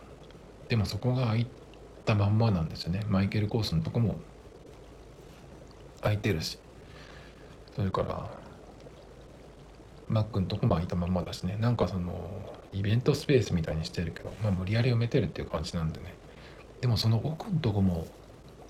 [0.69, 1.47] でもそこが空い
[2.05, 3.01] たまんまなんですよね。
[3.07, 4.17] マイケルコースのとこも
[6.01, 6.59] 空いてるし。
[7.75, 8.29] それから
[10.07, 11.57] マックのとこも空いたまんまだしね。
[11.59, 12.13] なんかその
[12.73, 16.13] イベントスペースみたいにしてるけどまあ無理やり埋めてるっていう感じなんでね。
[16.81, 18.07] でもその奥のとこも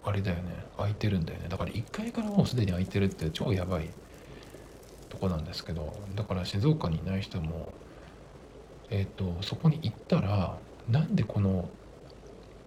[0.03, 0.65] あれだよね。
[0.77, 1.47] 空いてるんだよね。
[1.49, 3.89] だから1階からもうすでに空いてるって超やばい
[5.09, 7.71] とこなんですけどだから静岡にいない人も
[8.89, 10.57] えっ、とそこに行ったら
[10.89, 11.69] なんでこの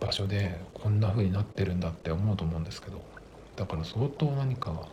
[0.01, 3.03] 場所でこんな風になってるんだって思うと思うんですけど
[3.57, 4.89] だから相当何か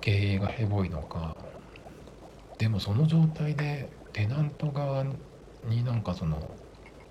[0.00, 1.36] 経営がヘボいのか
[2.58, 5.04] でもその状態でテナント側
[5.68, 6.50] になんかその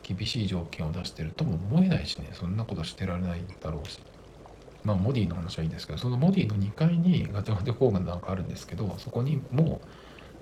[0.03, 2.29] 厳しい条件を出してるとも思えないしね。
[2.33, 3.99] そんなことしてられないだろうし。
[4.83, 9.81] まあモディの話はいいんですけどそのモディの2階にガチャガチャ工具なんかあるんですけどそこにも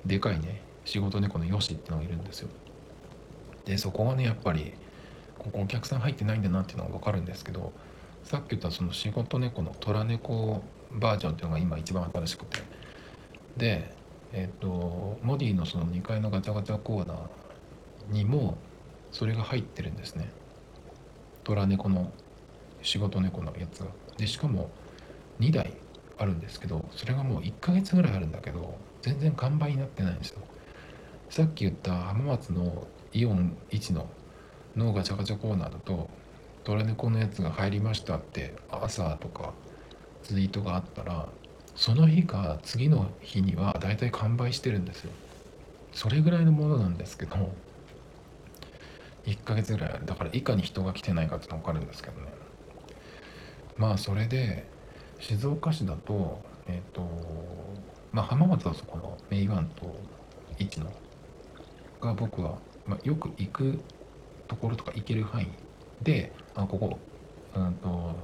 [0.06, 2.50] うでかいね仕事猫のヨシってのがいるんですよ。
[3.66, 4.74] でそこがねやっぱり
[5.40, 7.74] ここお客さん入ってないんだなっていうのが分かるんですけど
[8.24, 12.62] さっき言ったその仕事猫の虎猫バージョンっていうのが今一番新しくて。
[13.58, 13.95] で
[14.36, 18.58] えっ、とモディのその2階のガチャガチャコーナーにも
[19.12, 20.30] それが入ってるんですね。
[21.46, 22.12] 虎猫の
[22.82, 23.88] 仕事猫のやつが。
[24.18, 24.70] でしかも
[25.40, 25.74] 2台
[26.18, 30.42] あるんですけどそれがもう1ヶ月ぐらいあるんだけど全然完売になってないんですよ。
[31.30, 34.10] さっき言った浜松のイオン1の
[34.76, 36.10] のガチャガチャコーナーだと
[36.66, 39.54] 虎猫のやつが入りましたって朝とか
[40.24, 41.30] ツイートがあったら
[41.76, 45.12] その日か次の日には大体完売してるんですよ。
[45.92, 47.36] それぐらいのものなんですけど
[49.26, 52.28] 1ヶ月ぐらいだからいかに人が来てないかっての分かるんですけどね。
[53.78, 54.66] まあそれで
[55.20, 57.08] 静岡市だとえっ、ー、と
[58.12, 59.96] まあ浜松はそこのメイワンと
[60.60, 60.92] 1の
[62.02, 63.80] が僕は、まあ、よく行く
[64.48, 65.48] ところとか行ける範囲
[66.04, 67.00] であここ
[67.56, 68.16] うんと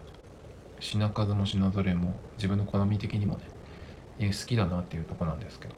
[0.81, 3.37] 品数も品ぞれも自分の好み的にも
[4.19, 5.75] ね好きだなっていうとこなんですけど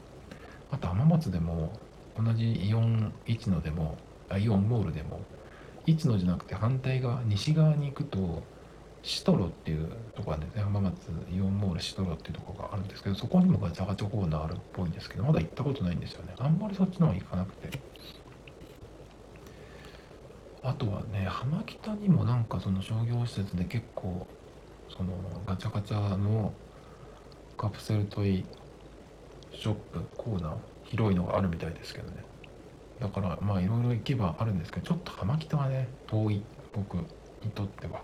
[0.70, 1.72] あと浜松でも
[2.16, 3.96] 同じイオン市野でも
[4.28, 5.20] あイオンモールでも
[5.86, 8.42] 市野じゃなくて反対側西側に行くと
[9.02, 10.62] シトロっていうところですね。
[10.62, 10.94] 浜松
[11.30, 16.34] イオンモールシトロっていうとこがあるんですけどそこにもガチャガチャコーナーあるっぽいんですけどまだ行ったことないんですよね。
[16.38, 17.78] あんまりそっちの方が行かなくて。
[20.62, 24.26] あとはね浜北にもなんかその商業施設で結構
[24.96, 25.12] その
[25.46, 26.52] ガチャガチャの
[27.56, 28.44] カプセルトイ
[29.52, 30.54] ショップコーナー
[30.84, 32.24] 広いのがあるみたいですけどね。
[33.00, 35.88] だからまあいろいろ行けばあるんですけどちょっと浜北はね。
[36.06, 37.04] 遠い僕に
[37.54, 38.02] とっては。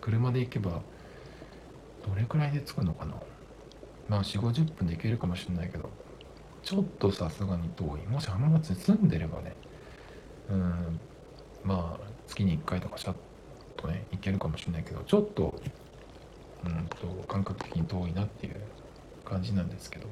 [0.00, 0.80] 車で行けば
[2.06, 3.14] どれくらいで着くのかな。
[4.08, 5.90] まあ4 5 0分で行けるかもしれないけど
[6.62, 8.06] ちょっとさすがに遠い。
[8.06, 9.54] もし浜松に住んでればね。
[10.50, 11.00] うん。
[11.64, 13.14] まあ月に1回とかシャッ
[13.76, 15.54] とね行けるかもしれないけどちょっと
[16.64, 18.56] うんと感覚的に遠いなっていう
[19.24, 20.06] 感じなんですけど。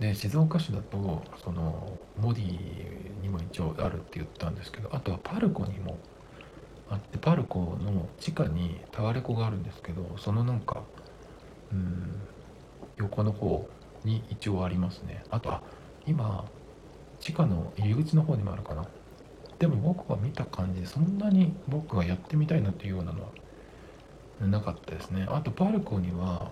[0.00, 5.98] で静岡市だとそのモディにも一応あるって言ったんですけどあとはパルコにも
[6.90, 10.82] あってパルコの地下にタワレコがあるんですけどそのなんか
[11.72, 12.20] うん
[12.96, 13.68] 横の方
[14.04, 15.24] に一応ありますね。
[15.30, 15.62] あとあ
[16.06, 16.44] 今
[17.20, 18.84] 地下の入り口の方にもあるかな。
[19.58, 23.28] でも僕が見た感じそんなに僕がやってみたいなっていうようなのは
[24.40, 25.26] なかったですね。
[25.28, 26.50] あとパルコには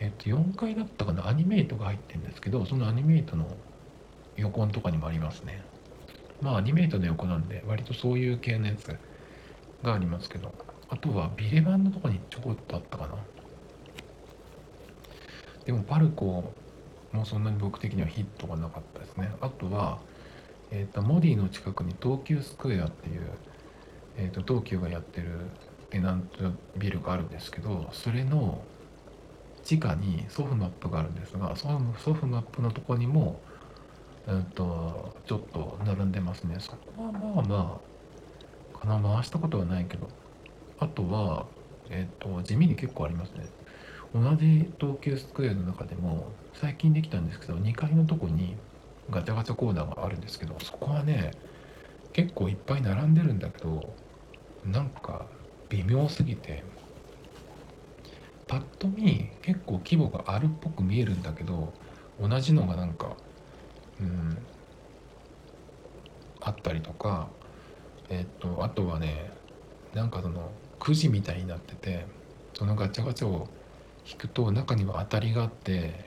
[0.00, 1.28] えっと4階だったかな。
[1.28, 3.46] アニメイトが入ってるんですけどそのアニメイトの
[4.36, 5.62] 横のとかにもありますね。
[6.40, 8.96] まあアニメイトの横なんで割とそういう系のやつ
[9.82, 10.52] がありますけど。
[10.88, 13.14] あとはビレバンのとこにちょこっとあったかな。
[15.64, 16.52] でもパルコ
[17.10, 19.32] もそんなに僕的にはヒットがなかったですね。
[19.40, 19.98] あとは
[20.70, 23.30] えーと、モディの近くに東急スクエアっていう、
[24.16, 25.28] えーと、東急がやってる
[25.90, 28.62] テナントビルがあるんですけどそれの
[29.62, 33.40] 地下にソフマップがあるんですがソフソフマップのとこにも、
[34.26, 36.56] えーと、ちょっと並んでますね。
[36.60, 37.80] そこはまあま
[38.74, 40.08] あかな回したことはないけど。
[40.78, 41.46] あとは、
[41.88, 43.46] えっ、ー、と地味に結構ありますね。
[44.14, 48.56] 同じ東急スクエアの中でも最近できたんですけど2階のとこに
[49.10, 51.32] ガチャガチャコーナーがあるんですけどそこはね
[52.12, 53.92] 結構いっぱい並んでるんだけど
[54.64, 55.26] なんか
[55.70, 56.62] 微妙すぎて
[58.46, 61.72] パッと見結構規模があるっぽく見えるんだけど
[62.20, 63.16] 同じのがなんか
[64.00, 64.38] うん
[66.40, 67.28] あったりとか
[68.08, 69.30] えっとあとはね
[69.94, 72.06] なんかそのくじみたいになってて
[72.54, 73.48] そのガチャガチャを
[74.08, 76.04] 引くと中には当たりがあって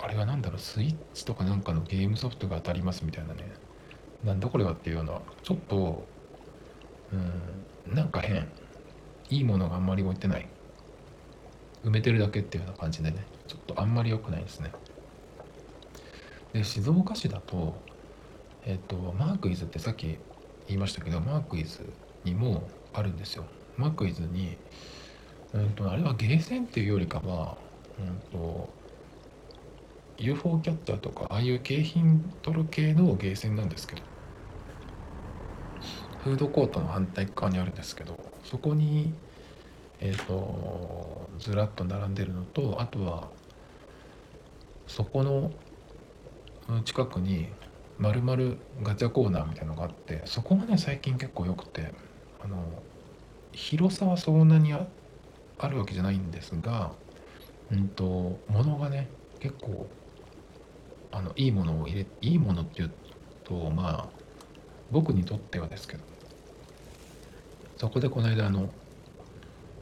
[0.00, 3.52] あれは何だろうスイッチとかなんかのゲームソフトが当たりますみたいなね。
[4.24, 6.04] なんだこれはっていうようなちょっと
[7.12, 7.32] うん
[7.86, 8.48] なんか変。
[9.30, 10.46] いいものがあんまり置いてない。
[11.84, 13.24] 埋めてるだけっていうような感じでね。
[13.46, 14.72] ちょっとあんまり良くないですね。
[16.52, 17.74] で静岡市だと
[18.64, 20.18] えっ、とマークイズってさっき
[20.68, 21.80] 言いましたけどマークイズ
[22.24, 23.44] にもあるんですよ。
[23.76, 24.56] マークイズに
[25.52, 27.56] うんとあれはゲーセンっていうよりかは
[27.98, 28.68] うんと
[30.18, 34.11] UFO キャッチャーとかああいう景品取る系のゲーセンなんですけど。
[36.24, 39.12] フードコートの反対側にあるんですけどそこに
[40.00, 43.28] え、ー、とずらっと並んでるのとあとは
[44.86, 45.50] そこの
[46.84, 47.48] 近くに
[47.98, 51.92] まるまるガチャコーナーみたいなのがあってそこがね最近結構良くて
[52.42, 52.56] あの
[53.52, 54.88] 広さはそんなにあ
[55.68, 56.92] るわけじゃないんですが
[57.70, 59.08] うんと物がね
[59.40, 59.88] 結構
[61.12, 62.90] あのいいものを入れいいものっていう
[63.44, 64.08] とまあ
[64.90, 66.11] 僕にとってはですけど
[67.82, 68.68] そこでこの間あの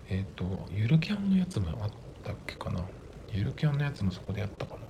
[0.09, 1.91] えっ、ー、とゆるキャンのやつもあっ
[2.25, 2.81] たっけかな。
[3.31, 4.81] ゆるキャンのやつもそこでやったかな。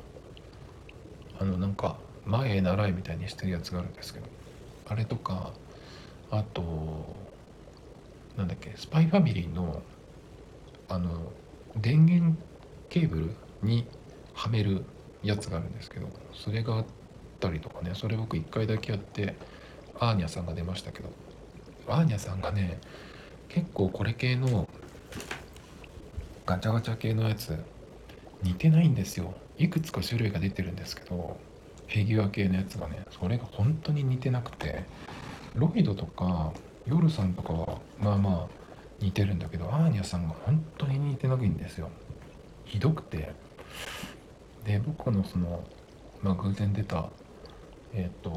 [1.40, 4.27] あのなんか前へ習いみたいにしてるやつがあるんですけど。
[4.87, 5.51] あれとか
[6.31, 7.16] あと
[8.37, 9.83] なんだっけスパイファミリーの
[10.88, 11.33] あの
[11.75, 12.40] 電源
[12.90, 13.31] ケーブル
[13.64, 13.88] に
[14.35, 14.85] はめる
[15.25, 16.85] やつがあるんですけどそれがあっ
[17.40, 17.90] たりとかね。
[17.96, 19.35] それ僕1回だけやって
[19.99, 21.09] アーニャさんが出ましたけど。
[21.92, 22.79] アーニャさんがね
[23.48, 24.68] 結構これ系の
[26.46, 27.57] ガチャガチャ系のやつ
[28.42, 29.35] 似てないんですよ。
[29.59, 31.37] いくつか種類が出てるんですけど
[31.87, 34.85] フィギュア系のやつがねそれが本当に似てなくて
[35.55, 36.53] ロイドとか
[36.87, 38.61] 夜さんとかはまあまあ
[39.00, 41.90] 似てるんだけどアーニャさんが本当に似てないんですよ。
[42.64, 43.35] ひどくて。
[44.64, 45.64] で僕のその、
[46.22, 47.09] まあ、偶然出た
[47.94, 48.31] えっ、と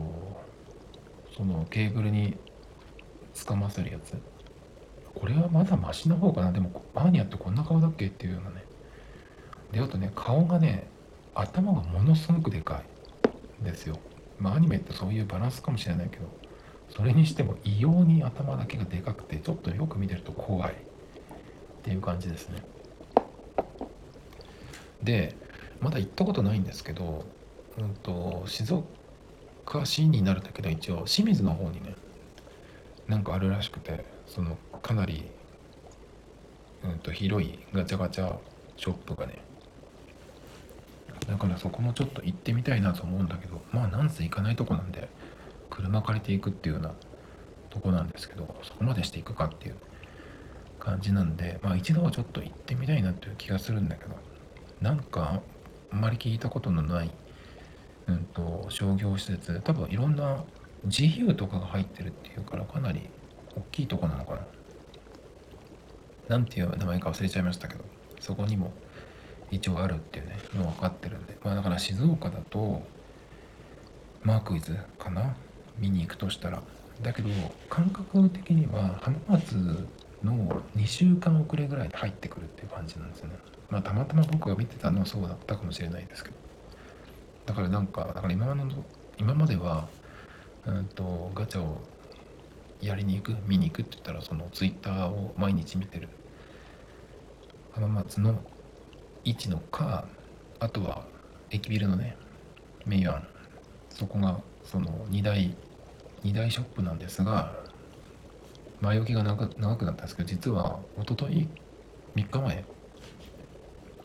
[1.36, 2.38] そのケーブルに
[3.34, 4.16] つかませるやつ。
[5.14, 6.52] これはまだマシな方かな？
[6.52, 8.08] でもアーニャってこんな顔だっけ？
[8.08, 8.64] っていうようなね。
[9.72, 10.88] であとね顔がね
[11.36, 12.82] 頭がものすごくでか
[13.60, 13.62] い。
[13.62, 13.98] んですよ。
[14.40, 16.26] まあアニメってそういうバランスかもしれないけど。
[16.96, 20.74] それにしても異様に頭だけがでかくてちょっとよく見てると怖い。
[20.74, 20.76] っ
[21.82, 22.62] ていう感じですね。
[25.02, 25.36] で
[25.82, 27.26] まだ行ったことないんですけど、
[27.78, 28.74] うんと、静
[29.66, 31.96] 岡市になるんだけど一応清水の方にね
[33.08, 35.26] なんかあるらしくてそのかなり、
[36.84, 38.36] うんと、広いガチャガチャ
[38.78, 39.40] ショップがね
[41.28, 45.08] だからそこもちょっと行ってみたいなと思うんだけどまあなんせ行かないとこなんで
[45.70, 46.94] 車借りていくっていうような
[47.70, 49.76] とこなんですけどそこまでしていくかっていう
[50.80, 54.16] 感じなんでまあ一度はちょっと行ってみたいなっていう気がするんだけど
[54.82, 55.42] なんか
[55.92, 57.12] あんまり聞いたことのない、
[58.08, 60.44] うんと、商業施設多分いろんな
[60.88, 63.10] GU とかが入ってるっていうからかなり
[63.56, 64.40] 大きいとこなのかな。
[66.30, 67.84] なんていう名前か忘れちゃいましたけど
[68.20, 68.72] そこにも
[69.52, 71.38] 一応あるっていうねの分かってるんで。
[71.44, 72.82] まあだから静岡だと
[74.24, 75.36] マークイズかな？
[75.78, 76.62] 見に行くとしたら。
[77.02, 77.30] だけど
[77.70, 79.56] 感覚的には浜松
[80.24, 83.36] の2週間遅れぐらいで入ってくるっていう感じなんですよね。
[83.70, 86.36] まあたまたま僕が見てたのはそうだったかもしれないですけど。
[87.46, 88.66] だからなんかだから今の
[89.18, 89.90] 今までは
[90.66, 91.82] うんとガチャを
[92.82, 96.10] やりに行く見に行くって言ったらそのツイッターを毎日見てる
[97.74, 98.40] 浜松の
[99.24, 100.06] 位置のか
[100.60, 101.06] あとは
[101.50, 102.18] 駅ビルのね
[102.86, 103.28] メイワン
[103.90, 105.56] そこがその2大
[106.24, 107.54] 2大ショップなんですが
[108.82, 111.48] 前置きが長く長くなったんですけど実は一昨日
[112.16, 112.66] 3日前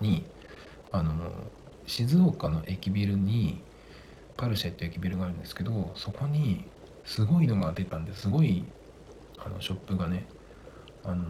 [0.01, 0.25] に
[0.93, 1.13] あの
[1.87, 3.61] 静岡の駅ビルに
[4.39, 6.65] パルシェっていう駅ビルがあるんですけどそこに
[7.05, 8.65] すごいのが出たんですごい
[9.37, 10.27] あのショップがね
[11.05, 11.25] あの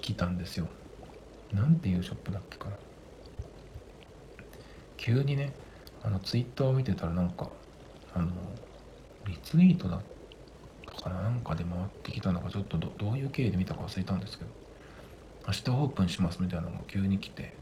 [0.00, 0.68] 来たんですよ。
[1.52, 2.76] なんていうショップだっけかな。
[4.96, 5.52] 急にね
[6.02, 7.50] あのツイッターを見てたらなんか
[8.14, 8.30] あの
[9.26, 10.00] リツイートだっ
[10.86, 11.22] たかな。
[11.22, 14.50] なんかで回ってきたのかちょっとどういう経緯で見たか忘れたんですけど
[15.48, 17.54] 明日オープンしますみたいなのが急に来て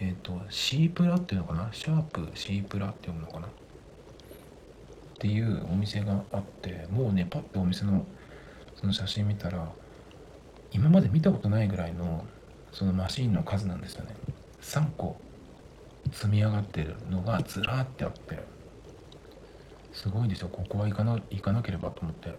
[0.00, 1.68] えっ、ー、と C プラっていうのかな？
[1.72, 3.46] シャープ C プラって読むのかな？
[3.46, 3.50] っ
[5.18, 8.06] ていうお店があってもうねパッとお店の
[8.76, 9.68] その写真見たら
[10.70, 12.24] 今まで見たことないぐらいの
[12.70, 14.14] そのマシンの数なんですよね。
[14.60, 15.16] 3個
[16.12, 18.38] 積み上がってるのがずらーってあって
[19.92, 22.34] すごいんですよここは行かな行かなければと思って。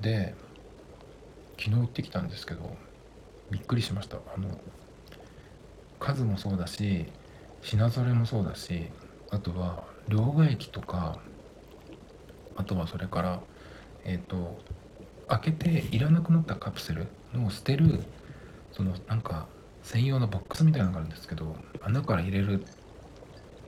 [0.00, 0.34] で
[1.58, 2.76] 昨日行ってきたんですけど
[3.50, 4.18] びっくりしました。
[4.34, 4.48] あの
[5.98, 7.06] 数もそうだし
[7.62, 8.86] 品揃えもそうだし
[9.30, 11.18] あとは両替機とか
[12.56, 13.40] あとはそれから
[14.04, 14.58] えっ、ー、と
[15.28, 18.00] 開けていらなくなったカプセルの捨てる
[18.72, 19.46] そのなんか
[19.82, 22.64] 専用のボックスみたいなのがあるんですけど穴から入れる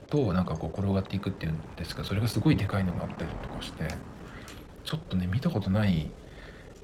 [0.09, 3.87] となんかこう転がっていくっていうんですがそれがすごいでかいのがあったりとかして
[4.83, 6.09] ちょっとね見たことない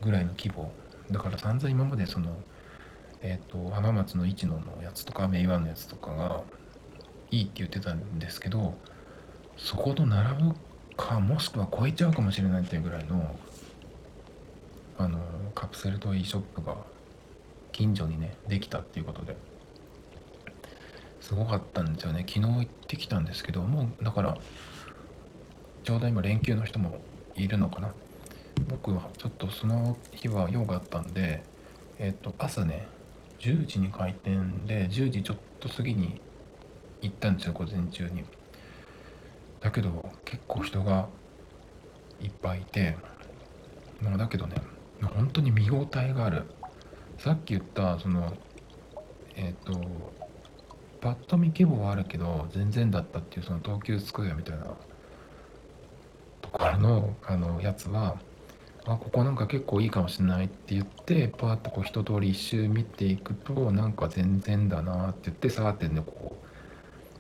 [0.02, 0.72] ぐらいの規模。
[1.12, 2.36] だから散々今までその
[3.26, 6.44] えっ、ー、と浜松の市野のやつとかメイワンのやつとかが
[7.32, 8.76] いいって言ってたんですけど
[9.58, 10.56] そこと並ぶ
[10.96, 13.36] かもしくは超えちゃうかもしれないっていうぐらいの
[14.98, 15.20] あの
[15.56, 16.78] カプセルトイショップが
[17.72, 19.36] 近所にねできたっていうことで
[21.20, 22.24] すごかったんですよね。
[22.28, 24.38] 昨日行ってきたんですけどもうだから
[25.84, 27.00] ちょうど今連休の人も
[27.36, 27.92] いるのかな。
[28.70, 31.44] 僕はちょっとその日は用があったんで
[31.98, 32.88] えっ、と朝ね
[33.40, 36.22] 10時に開店で10時ちょっと過ぎに
[37.02, 38.24] 行ったんですよ午前中に。
[39.60, 41.08] だけど結構人が
[42.22, 42.98] いっぱいいて
[44.02, 44.56] まあだけどね
[45.02, 46.44] 本当に見応えがある。
[47.18, 48.34] さっき言ったその
[49.36, 49.82] えっ、と
[51.02, 54.66] パッと見規模はあるけど全然だったっていうその東急スクエアみたいな
[56.42, 58.18] ところのあのやつは
[58.88, 66.38] あここなんか結構いいかもしれないって言ってパーッとこう一通り一周見ていくとなんか全然だなって言ってさーってねこ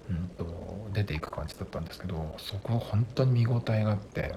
[0.10, 0.46] う、うんと、
[0.94, 4.36] 出ていく感じだったんですけどそこは本当に見応えがあって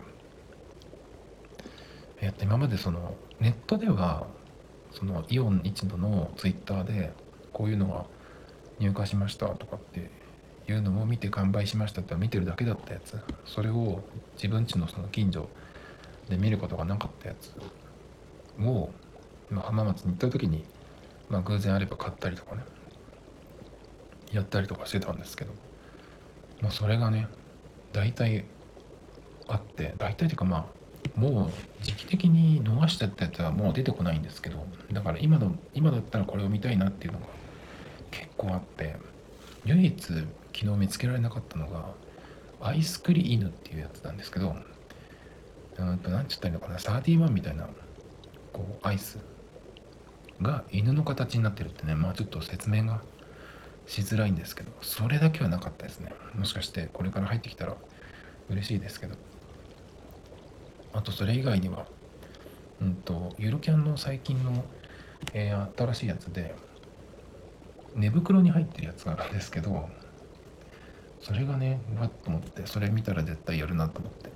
[2.21, 4.27] えっと今までそのネットでは
[4.93, 7.13] そのイオン一度のツイッターで
[7.53, 8.07] こういうのが
[8.79, 10.11] 入荷しましたとかって
[10.67, 14.03] いうのを見て完売しましたって見てるだけだったやつそれを
[14.37, 15.49] 自分家のその近所
[16.29, 17.53] で見ることがなかったやつ
[18.63, 18.91] を、
[19.51, 20.65] まあ、浜松に行った時に、
[21.29, 22.63] まあ、偶然あれば買ったりとかね
[24.33, 25.53] やったりとかしてたんですけど、
[26.61, 27.29] まあ、それがね
[27.93, 28.45] 大体
[29.47, 30.79] あって大体というかまあ
[31.19, 37.27] もう時期的に逃しちゃったやつはもう出てこないんですけどだから今の今だったらこれを見たいなっていうのが
[38.11, 38.97] 結構あって
[39.65, 41.87] 唯一昨日見つけられなかったのが
[42.61, 44.55] アイスクリ犬っていうやつなんですけど
[45.79, 47.69] うんと何て言ったらいいのかなサーティワンみたいな
[48.53, 49.19] こうアイス
[50.43, 53.03] が犬の形になってるってねまあちょっと説明が
[53.87, 56.13] しづらいんですけどそれだけはなかったですね。
[56.35, 57.77] もしかしてこれから入ってきたら
[58.51, 59.17] 嬉しいですけど。
[60.93, 61.87] あとそれ以外には
[62.81, 64.65] うんとゆるキャンの最近の、
[65.33, 66.55] えー、新しいやつで
[67.95, 69.89] 寝袋に入ってるやつがあるんですけど
[71.21, 74.31] それがねうわっと思ってそれ見たら絶対やるなと思って。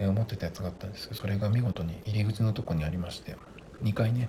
[0.00, 1.08] 思ってたやつがあったんです。
[1.08, 3.36] けどそれが見事に入り口のとこにありまして
[3.82, 4.28] 2回ね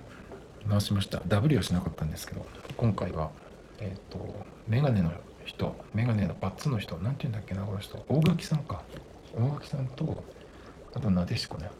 [0.68, 1.22] 回しました。
[1.26, 2.44] W はしなかったんですけど
[2.76, 3.30] 今回は
[3.78, 4.34] えっ、ー、と
[4.68, 5.12] メガネの
[5.44, 8.04] 人メガネのバッツの人何て言うんだっけなこの人。
[8.08, 8.82] 大垣さんか。
[9.36, 10.24] 大垣さんと
[10.94, 11.70] あとなでしこね。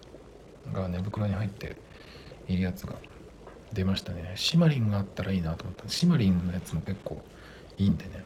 [0.73, 1.77] が寝袋に入って
[2.49, 2.95] いるやつが
[3.73, 4.33] 出ましたね。
[4.37, 7.21] シマリンがあったらいいなと思ったシマリンのやつも結構
[7.79, 8.25] いいんでね。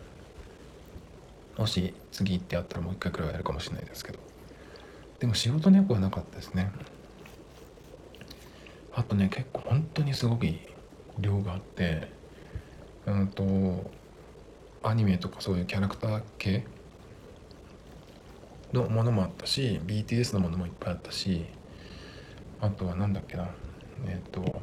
[1.57, 4.30] もし次行ってやったらもう一回くらいはやるかもしれないですけど。
[5.21, 6.73] でも仕事猫はなかったですね。
[8.93, 10.47] あとね結構本当にすごく
[11.18, 12.09] 量があって
[13.07, 13.91] うんと
[14.83, 16.64] アニメとかそういうキャラクター系
[18.73, 21.45] のものもあったし BTS のものもいっぱいあったし
[22.61, 23.49] あとは何だっけな
[24.07, 24.61] えっ、ー、と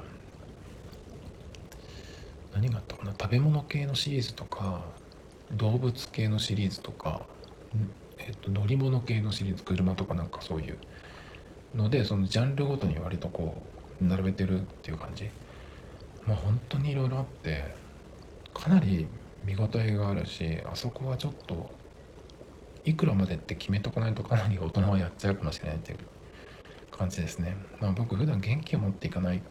[2.54, 4.82] 何があったかな食べ物系のシリーズとか
[5.52, 7.22] 動物系のシリーズとか
[8.28, 10.78] えっと、乗り物系のシリーズ車とかなんかそういう
[11.74, 13.62] のでそのジャンルごとに割とこ
[14.02, 15.30] う並べてるっていう感じ。
[16.26, 17.74] まあ本当にいろいろあって
[18.54, 19.08] かなり
[19.46, 21.70] 見応えがあるしあそこはちょっと
[22.84, 26.00] いくらまでって決めとかないとかなり大人はやっちゃうかもしれないっていう
[26.92, 27.56] 感じですね。
[27.80, 29.42] まあ僕普段現金を持っていかない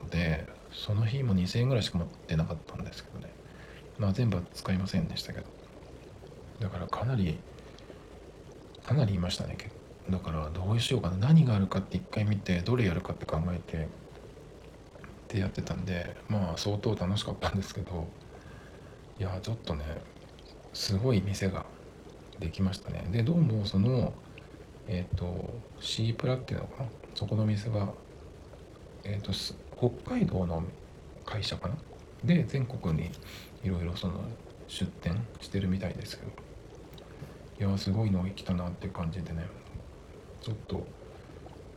[0.00, 3.32] のでその日も2000円ぐらいしか持ってなかったんですけどね。
[3.98, 5.46] まあ全部は使いませんでしたけど。
[6.60, 7.40] だからかなり
[8.84, 9.56] かなりいましたね。
[10.10, 11.16] だからどうしようかな。
[11.16, 13.86] 何があるかって一回見てどれやるかって考えてっ
[15.28, 18.06] てやってたんでまあ相当楽しかったんですけど
[19.18, 19.84] いやちょっとね
[20.72, 21.64] すごい店が
[22.38, 23.06] できましたね。
[23.12, 24.12] でどうもその
[24.88, 26.88] えっ、ー、とシープラっていうのかな。
[27.14, 27.92] そこの店は
[29.04, 29.32] えっ、ー、と
[29.76, 30.64] 北海道の
[31.24, 31.76] 会社かな。
[32.24, 33.10] で全国に
[33.62, 34.14] いろいろその
[34.66, 36.51] 出店してるみたいですけど。
[37.60, 39.46] いやすごいの来たなって感じでね。
[40.40, 40.84] ちょっと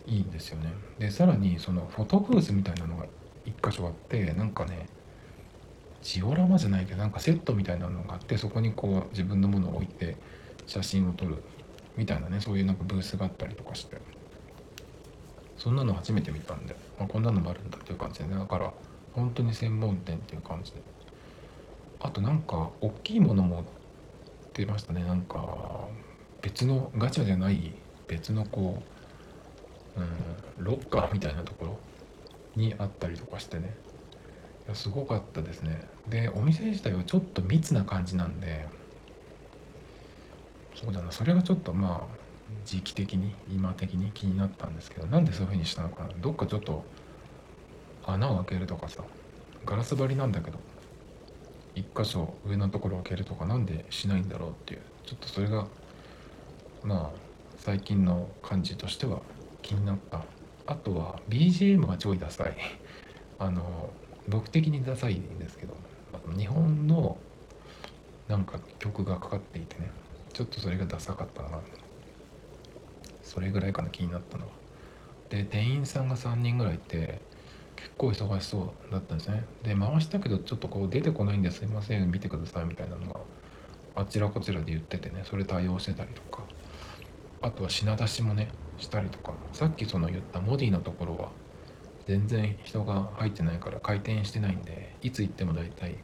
[0.08, 0.74] いいんですよね。
[1.00, 3.06] でさらにそのフォトブースみたいなのが
[3.46, 4.88] 1箇所あってなんかね
[6.02, 10.18] ジオラマじゃないけどなんかセットみたいなのがあってそこにこう自分のものを置いて
[10.66, 11.44] 写真を撮る
[11.96, 13.98] みたいなねそういうなんかブースがあったりとかして。
[15.58, 18.36] そんなの初めて見たんで、まあ、こんなのもあるんだっていう感じでね。
[18.36, 18.74] だから
[19.14, 20.82] 本当に専門店っていう感じで。
[22.02, 23.64] あとなんか大きいものも
[24.56, 25.04] ってましたね。
[25.04, 25.90] なんか
[26.42, 27.74] 別のガチャじゃない
[28.08, 28.82] 別のこ
[29.98, 30.04] う、う
[30.62, 31.80] ん、ロッカーみたいなところ
[32.56, 33.76] にあったりとかしてね。
[34.66, 35.86] いやすごかったですね。
[36.08, 38.66] でお店自体はちょっと密な感じなんで
[40.74, 41.12] そうだな。
[41.12, 42.16] それがちょっとまあ
[42.64, 46.10] 時期的に今的に気になったんですけどなんでそういう風にしたのかな。
[46.22, 46.86] どっかちょっと
[48.06, 49.04] 穴を開けるとかさ
[49.66, 50.60] ガラス張りなんだけど。
[51.76, 54.82] 一箇所上のところを開けるとかなんでしないんだろうっていう。
[55.06, 55.68] ちょっとそれが
[56.84, 57.20] まあ
[57.58, 59.22] 最近の感じとしては
[59.62, 60.24] 気になった。
[60.68, 62.56] あとは BGM が超ダサい。
[63.38, 63.90] あの
[64.28, 65.76] 僕的にダサいんですけど
[66.38, 67.18] 日本の
[68.28, 69.92] なんか曲がかかっていてね。
[70.34, 71.62] ちょっとそれがダサかったな。
[73.22, 74.52] それぐらいかな気になったのは。
[75.30, 77.22] で店員さんが3人ぐらいいて
[77.76, 79.46] 結構忙しそうだったんですね。
[79.64, 83.20] で回したけどちょっとこう出てこないんですいません見てくださいみたいなのが
[83.96, 86.44] あちらこちらで言っててねそれ対応してたりとか。
[87.42, 88.48] あとは品出しもね
[88.78, 89.34] したりとか。
[89.54, 91.30] さっきその言ったモディのところは
[92.08, 95.98] 全然人が入ってないから回転してないんでいつ行っても大体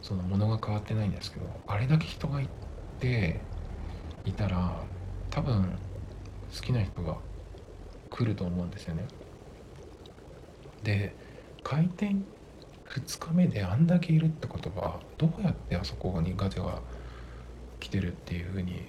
[0.00, 2.52] その物が変わってないんですけどあれだけ人が行っ
[3.00, 3.40] て
[4.24, 4.84] いたら
[5.30, 5.78] 多分
[6.54, 7.16] 好きな人が
[8.10, 9.04] 来ると思うんですよね。
[10.82, 11.14] で
[11.62, 12.24] 開店
[12.88, 16.80] 2日目であんだけいるってことはどうやってあそこにガチャが
[17.80, 18.82] 来てるっていうふうに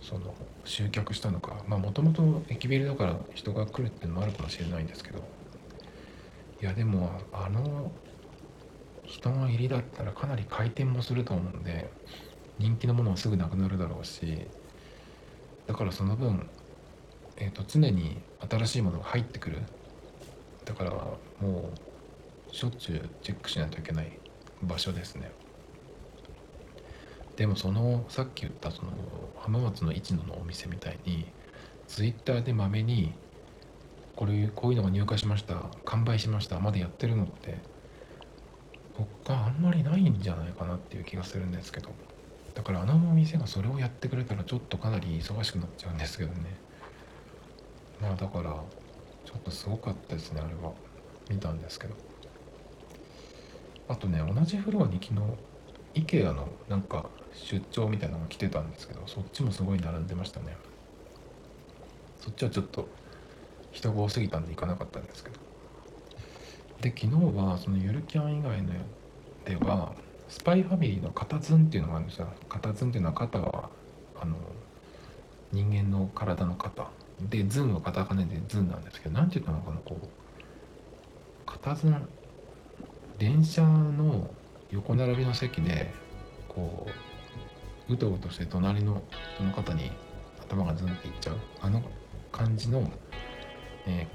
[0.00, 0.34] その
[0.64, 1.64] 集客したのか。
[1.66, 5.24] まあもともと駅ビルだから人が来るっていうのもあるかもしれないんですけど。
[6.60, 7.90] いやでもあの
[9.04, 11.90] 人の入りだったらかなり回転もすると思うんで
[12.58, 14.46] 人気のものはすぐなくなるだろうし
[15.66, 16.48] だからその分、
[17.36, 18.18] えー、と常に
[18.48, 19.62] 新しいものが入ってくる。
[20.66, 21.70] だからも
[22.52, 24.18] うしょっちゅうチェックしないといけない
[24.62, 25.32] 場所ですね。
[27.36, 28.90] でもそのさっき言ったその
[29.36, 31.26] 浜松の市野のお店みたいに
[31.86, 33.12] ツイッターでまめに
[34.16, 37.58] これこういうのが入荷しました完売しましたまだやってるのって
[39.24, 41.90] 他あんまりないんじゃないかなっていう気がするんですけど。
[42.56, 46.56] だからあのお店がそれをやってくれたらちょっとかなり忙しくなっちゃうんですけどね。
[48.00, 48.56] まあだから
[49.26, 50.72] ちょっとすごかったですねあれは。
[51.28, 51.94] 見たんですけど。
[53.88, 55.14] あとね同じフロアに昨
[55.94, 60.56] 日 IKEA のなんか出張みたいなのが来てたんですけどそっちもすごい並んでましたね。
[62.20, 62.88] そっちはちょっと
[63.72, 65.36] 人が多すぎたんで行かなかったんですけど。
[66.80, 68.72] で昨日はそのゆるキャン以外の
[69.44, 69.92] では
[70.28, 72.28] スパイファミリーの型ズンっていうのがあるんですよ。
[72.48, 73.70] 型ズンっていうのは型は
[74.20, 74.36] あの
[75.52, 76.88] 人間の体の型。
[77.20, 80.06] でズンはカタカナでズンなんですけど何て言ったのかなこう。
[81.46, 82.08] 型ズン
[83.18, 84.28] 電車の
[84.70, 85.92] 横並びの席で
[86.48, 86.86] こ
[87.88, 89.02] ううとうとして隣の
[89.38, 89.92] その方に
[90.40, 91.36] 頭がズンっていっちゃう。
[91.62, 91.82] あの
[92.32, 92.90] 感じの、
[93.86, 94.06] え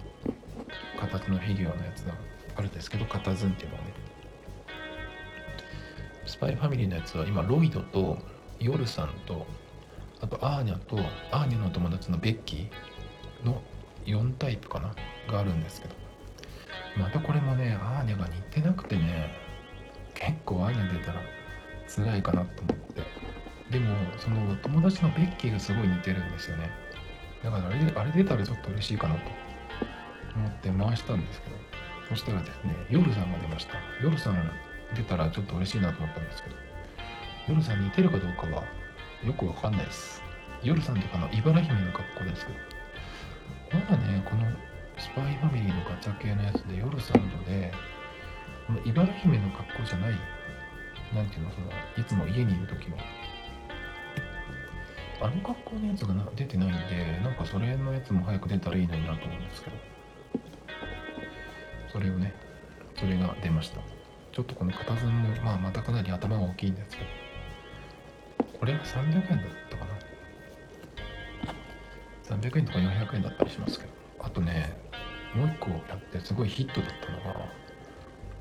[0.98, 2.14] ー、形のフィギュアのやつが
[2.56, 3.94] あるんですけど型ズンっていうのはね。
[6.26, 8.18] スパイファミリーのやつは今ロイドと
[8.60, 9.48] ヨルさんと
[10.22, 10.98] あとアーニャと
[11.32, 12.70] アーニャの友達のベッキー
[13.44, 13.62] の
[14.06, 14.96] 4タイプかな？
[15.32, 15.96] があるんですけど。
[16.98, 19.34] またこれもねアーニャが似てなくてね
[20.14, 21.22] 結構アーニャ出たら
[21.88, 23.02] 辛いかなと思って。
[23.72, 26.70] でもその友達のベッキーがすごい似てるんですよね。
[27.44, 29.22] だからあれあれ出たらちょっと嬉しいかなと。
[30.36, 31.56] 思って回したんですけど。
[32.10, 33.74] そしたらですね夜さんが出ました。
[34.04, 34.52] 夜さん
[34.96, 36.56] 出たらちょっと嬉しいなと思ったんですけど。
[37.48, 38.64] 夜さん似てるかどうかは
[39.26, 40.22] よくわかんないです。
[40.64, 42.60] 夜さんっていうかな茨姫の格好ですけど。
[43.74, 44.46] まだねこの
[44.98, 47.72] スパイファミリーのガチャ系のやつで夜さんので
[48.68, 50.14] この茨姫の格好じゃない
[51.14, 51.68] なんていうのその
[51.98, 52.98] いつも家にいる時の。
[55.24, 59.76] あの格好のやつがな出てないんでなんかそれのやつも早く出たらいいのになと思うんですけど。
[61.92, 62.34] それをね
[62.98, 63.82] それが出ました。
[64.32, 67.10] ちょっとこの片ずも、まあ、またかなり頭が大きいんですけど。
[68.60, 70.01] これは300円だったかな。
[72.36, 74.02] 300円とか400円だったりしますけど。
[74.24, 74.74] あとね
[75.36, 77.46] もう一個やってすごいヒットだったのが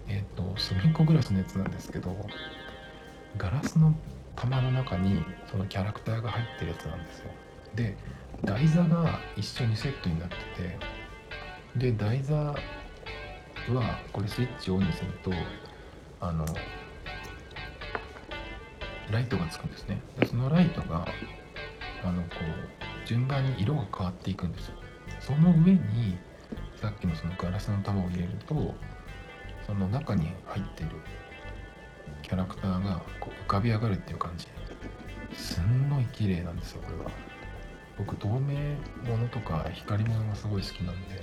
[0.09, 2.15] えっ、ー、と隅っこグラスのやつなんですけど
[3.37, 3.95] ガラスの
[4.37, 7.31] 玉の中にそのキャラクターが入ってるやつなんですよ。
[7.75, 7.97] で
[8.45, 10.37] 台座が一緒にセットになって
[11.77, 12.57] てで台座は
[14.13, 15.31] これスイッチオンにすると
[16.21, 16.45] あの
[19.11, 20.01] ライトがつくんですね。
[20.19, 21.07] でそのライトが
[22.03, 22.29] あのこ
[22.85, 24.75] う順番に色が変わっていくんですよ。
[25.21, 26.19] その上に
[26.77, 28.75] さっきのそのガラスの玉を入れると
[29.67, 30.91] その中に入ってる
[32.23, 34.47] キャラクターがこう浮かび上がるっていう感じ。
[35.37, 37.11] すんごい綺麗なんですよこれは。
[37.99, 38.77] 僕透明
[39.09, 41.23] ものとか光物がすごい好きなんで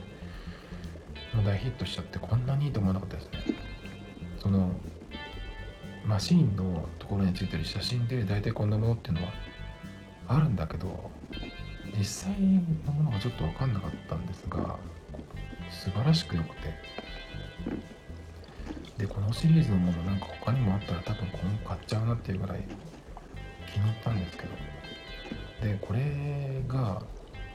[1.33, 3.57] もう大ヒットしちゃってこんなにいいと思わなかったですね。
[4.39, 4.71] その
[6.05, 9.33] マシーンのところについてる写真で大体こんなものっていうのは
[10.27, 11.09] あるんだけど
[11.97, 12.33] 実際
[12.85, 14.77] のものがちょっと分かんなかったんですが
[15.71, 16.73] 素晴らしく良くて。
[18.97, 22.63] でこのシリーズのものなんか他にもあったら多分今後買っちゃうなっていうぐらい
[23.71, 24.49] 気に入ったんですけど。
[25.61, 27.01] でこれが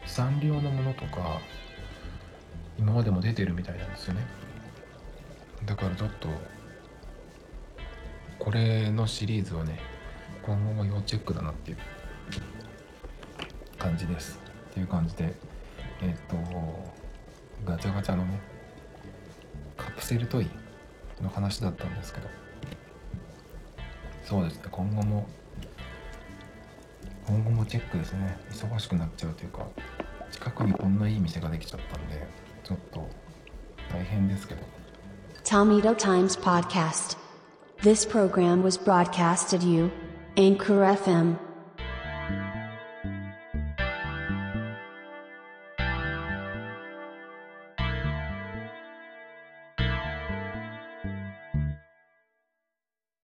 [0.06, 1.40] サンリオのものとか
[2.78, 4.24] 今までも出てるみたいなんですよね。
[5.64, 6.28] だからちょっと
[8.38, 9.78] これのシリーズはね
[10.42, 11.78] 今後も要チェックだなっていう。
[13.82, 14.38] 感じです。
[14.70, 15.34] っていう感じで
[16.00, 16.36] えっ、と
[17.64, 18.40] ガチャガチャのね
[19.76, 20.48] カプセルトイ
[21.20, 22.28] の話だったんですけど。
[24.24, 24.62] そうですね。
[24.70, 25.26] 今後も
[27.26, 28.38] 今後もチェックですね。
[28.52, 29.66] 忙しくなっちゃうというか
[30.30, 32.24] 近くにこんないい店ができちゃったんで
[32.62, 33.08] ちょっと
[33.90, 34.62] 大変ですけど。
[35.42, 37.16] Tomito Times Podcast.
[37.82, 39.90] This program was broadcasted you,
[40.36, 41.51] Anchor FM.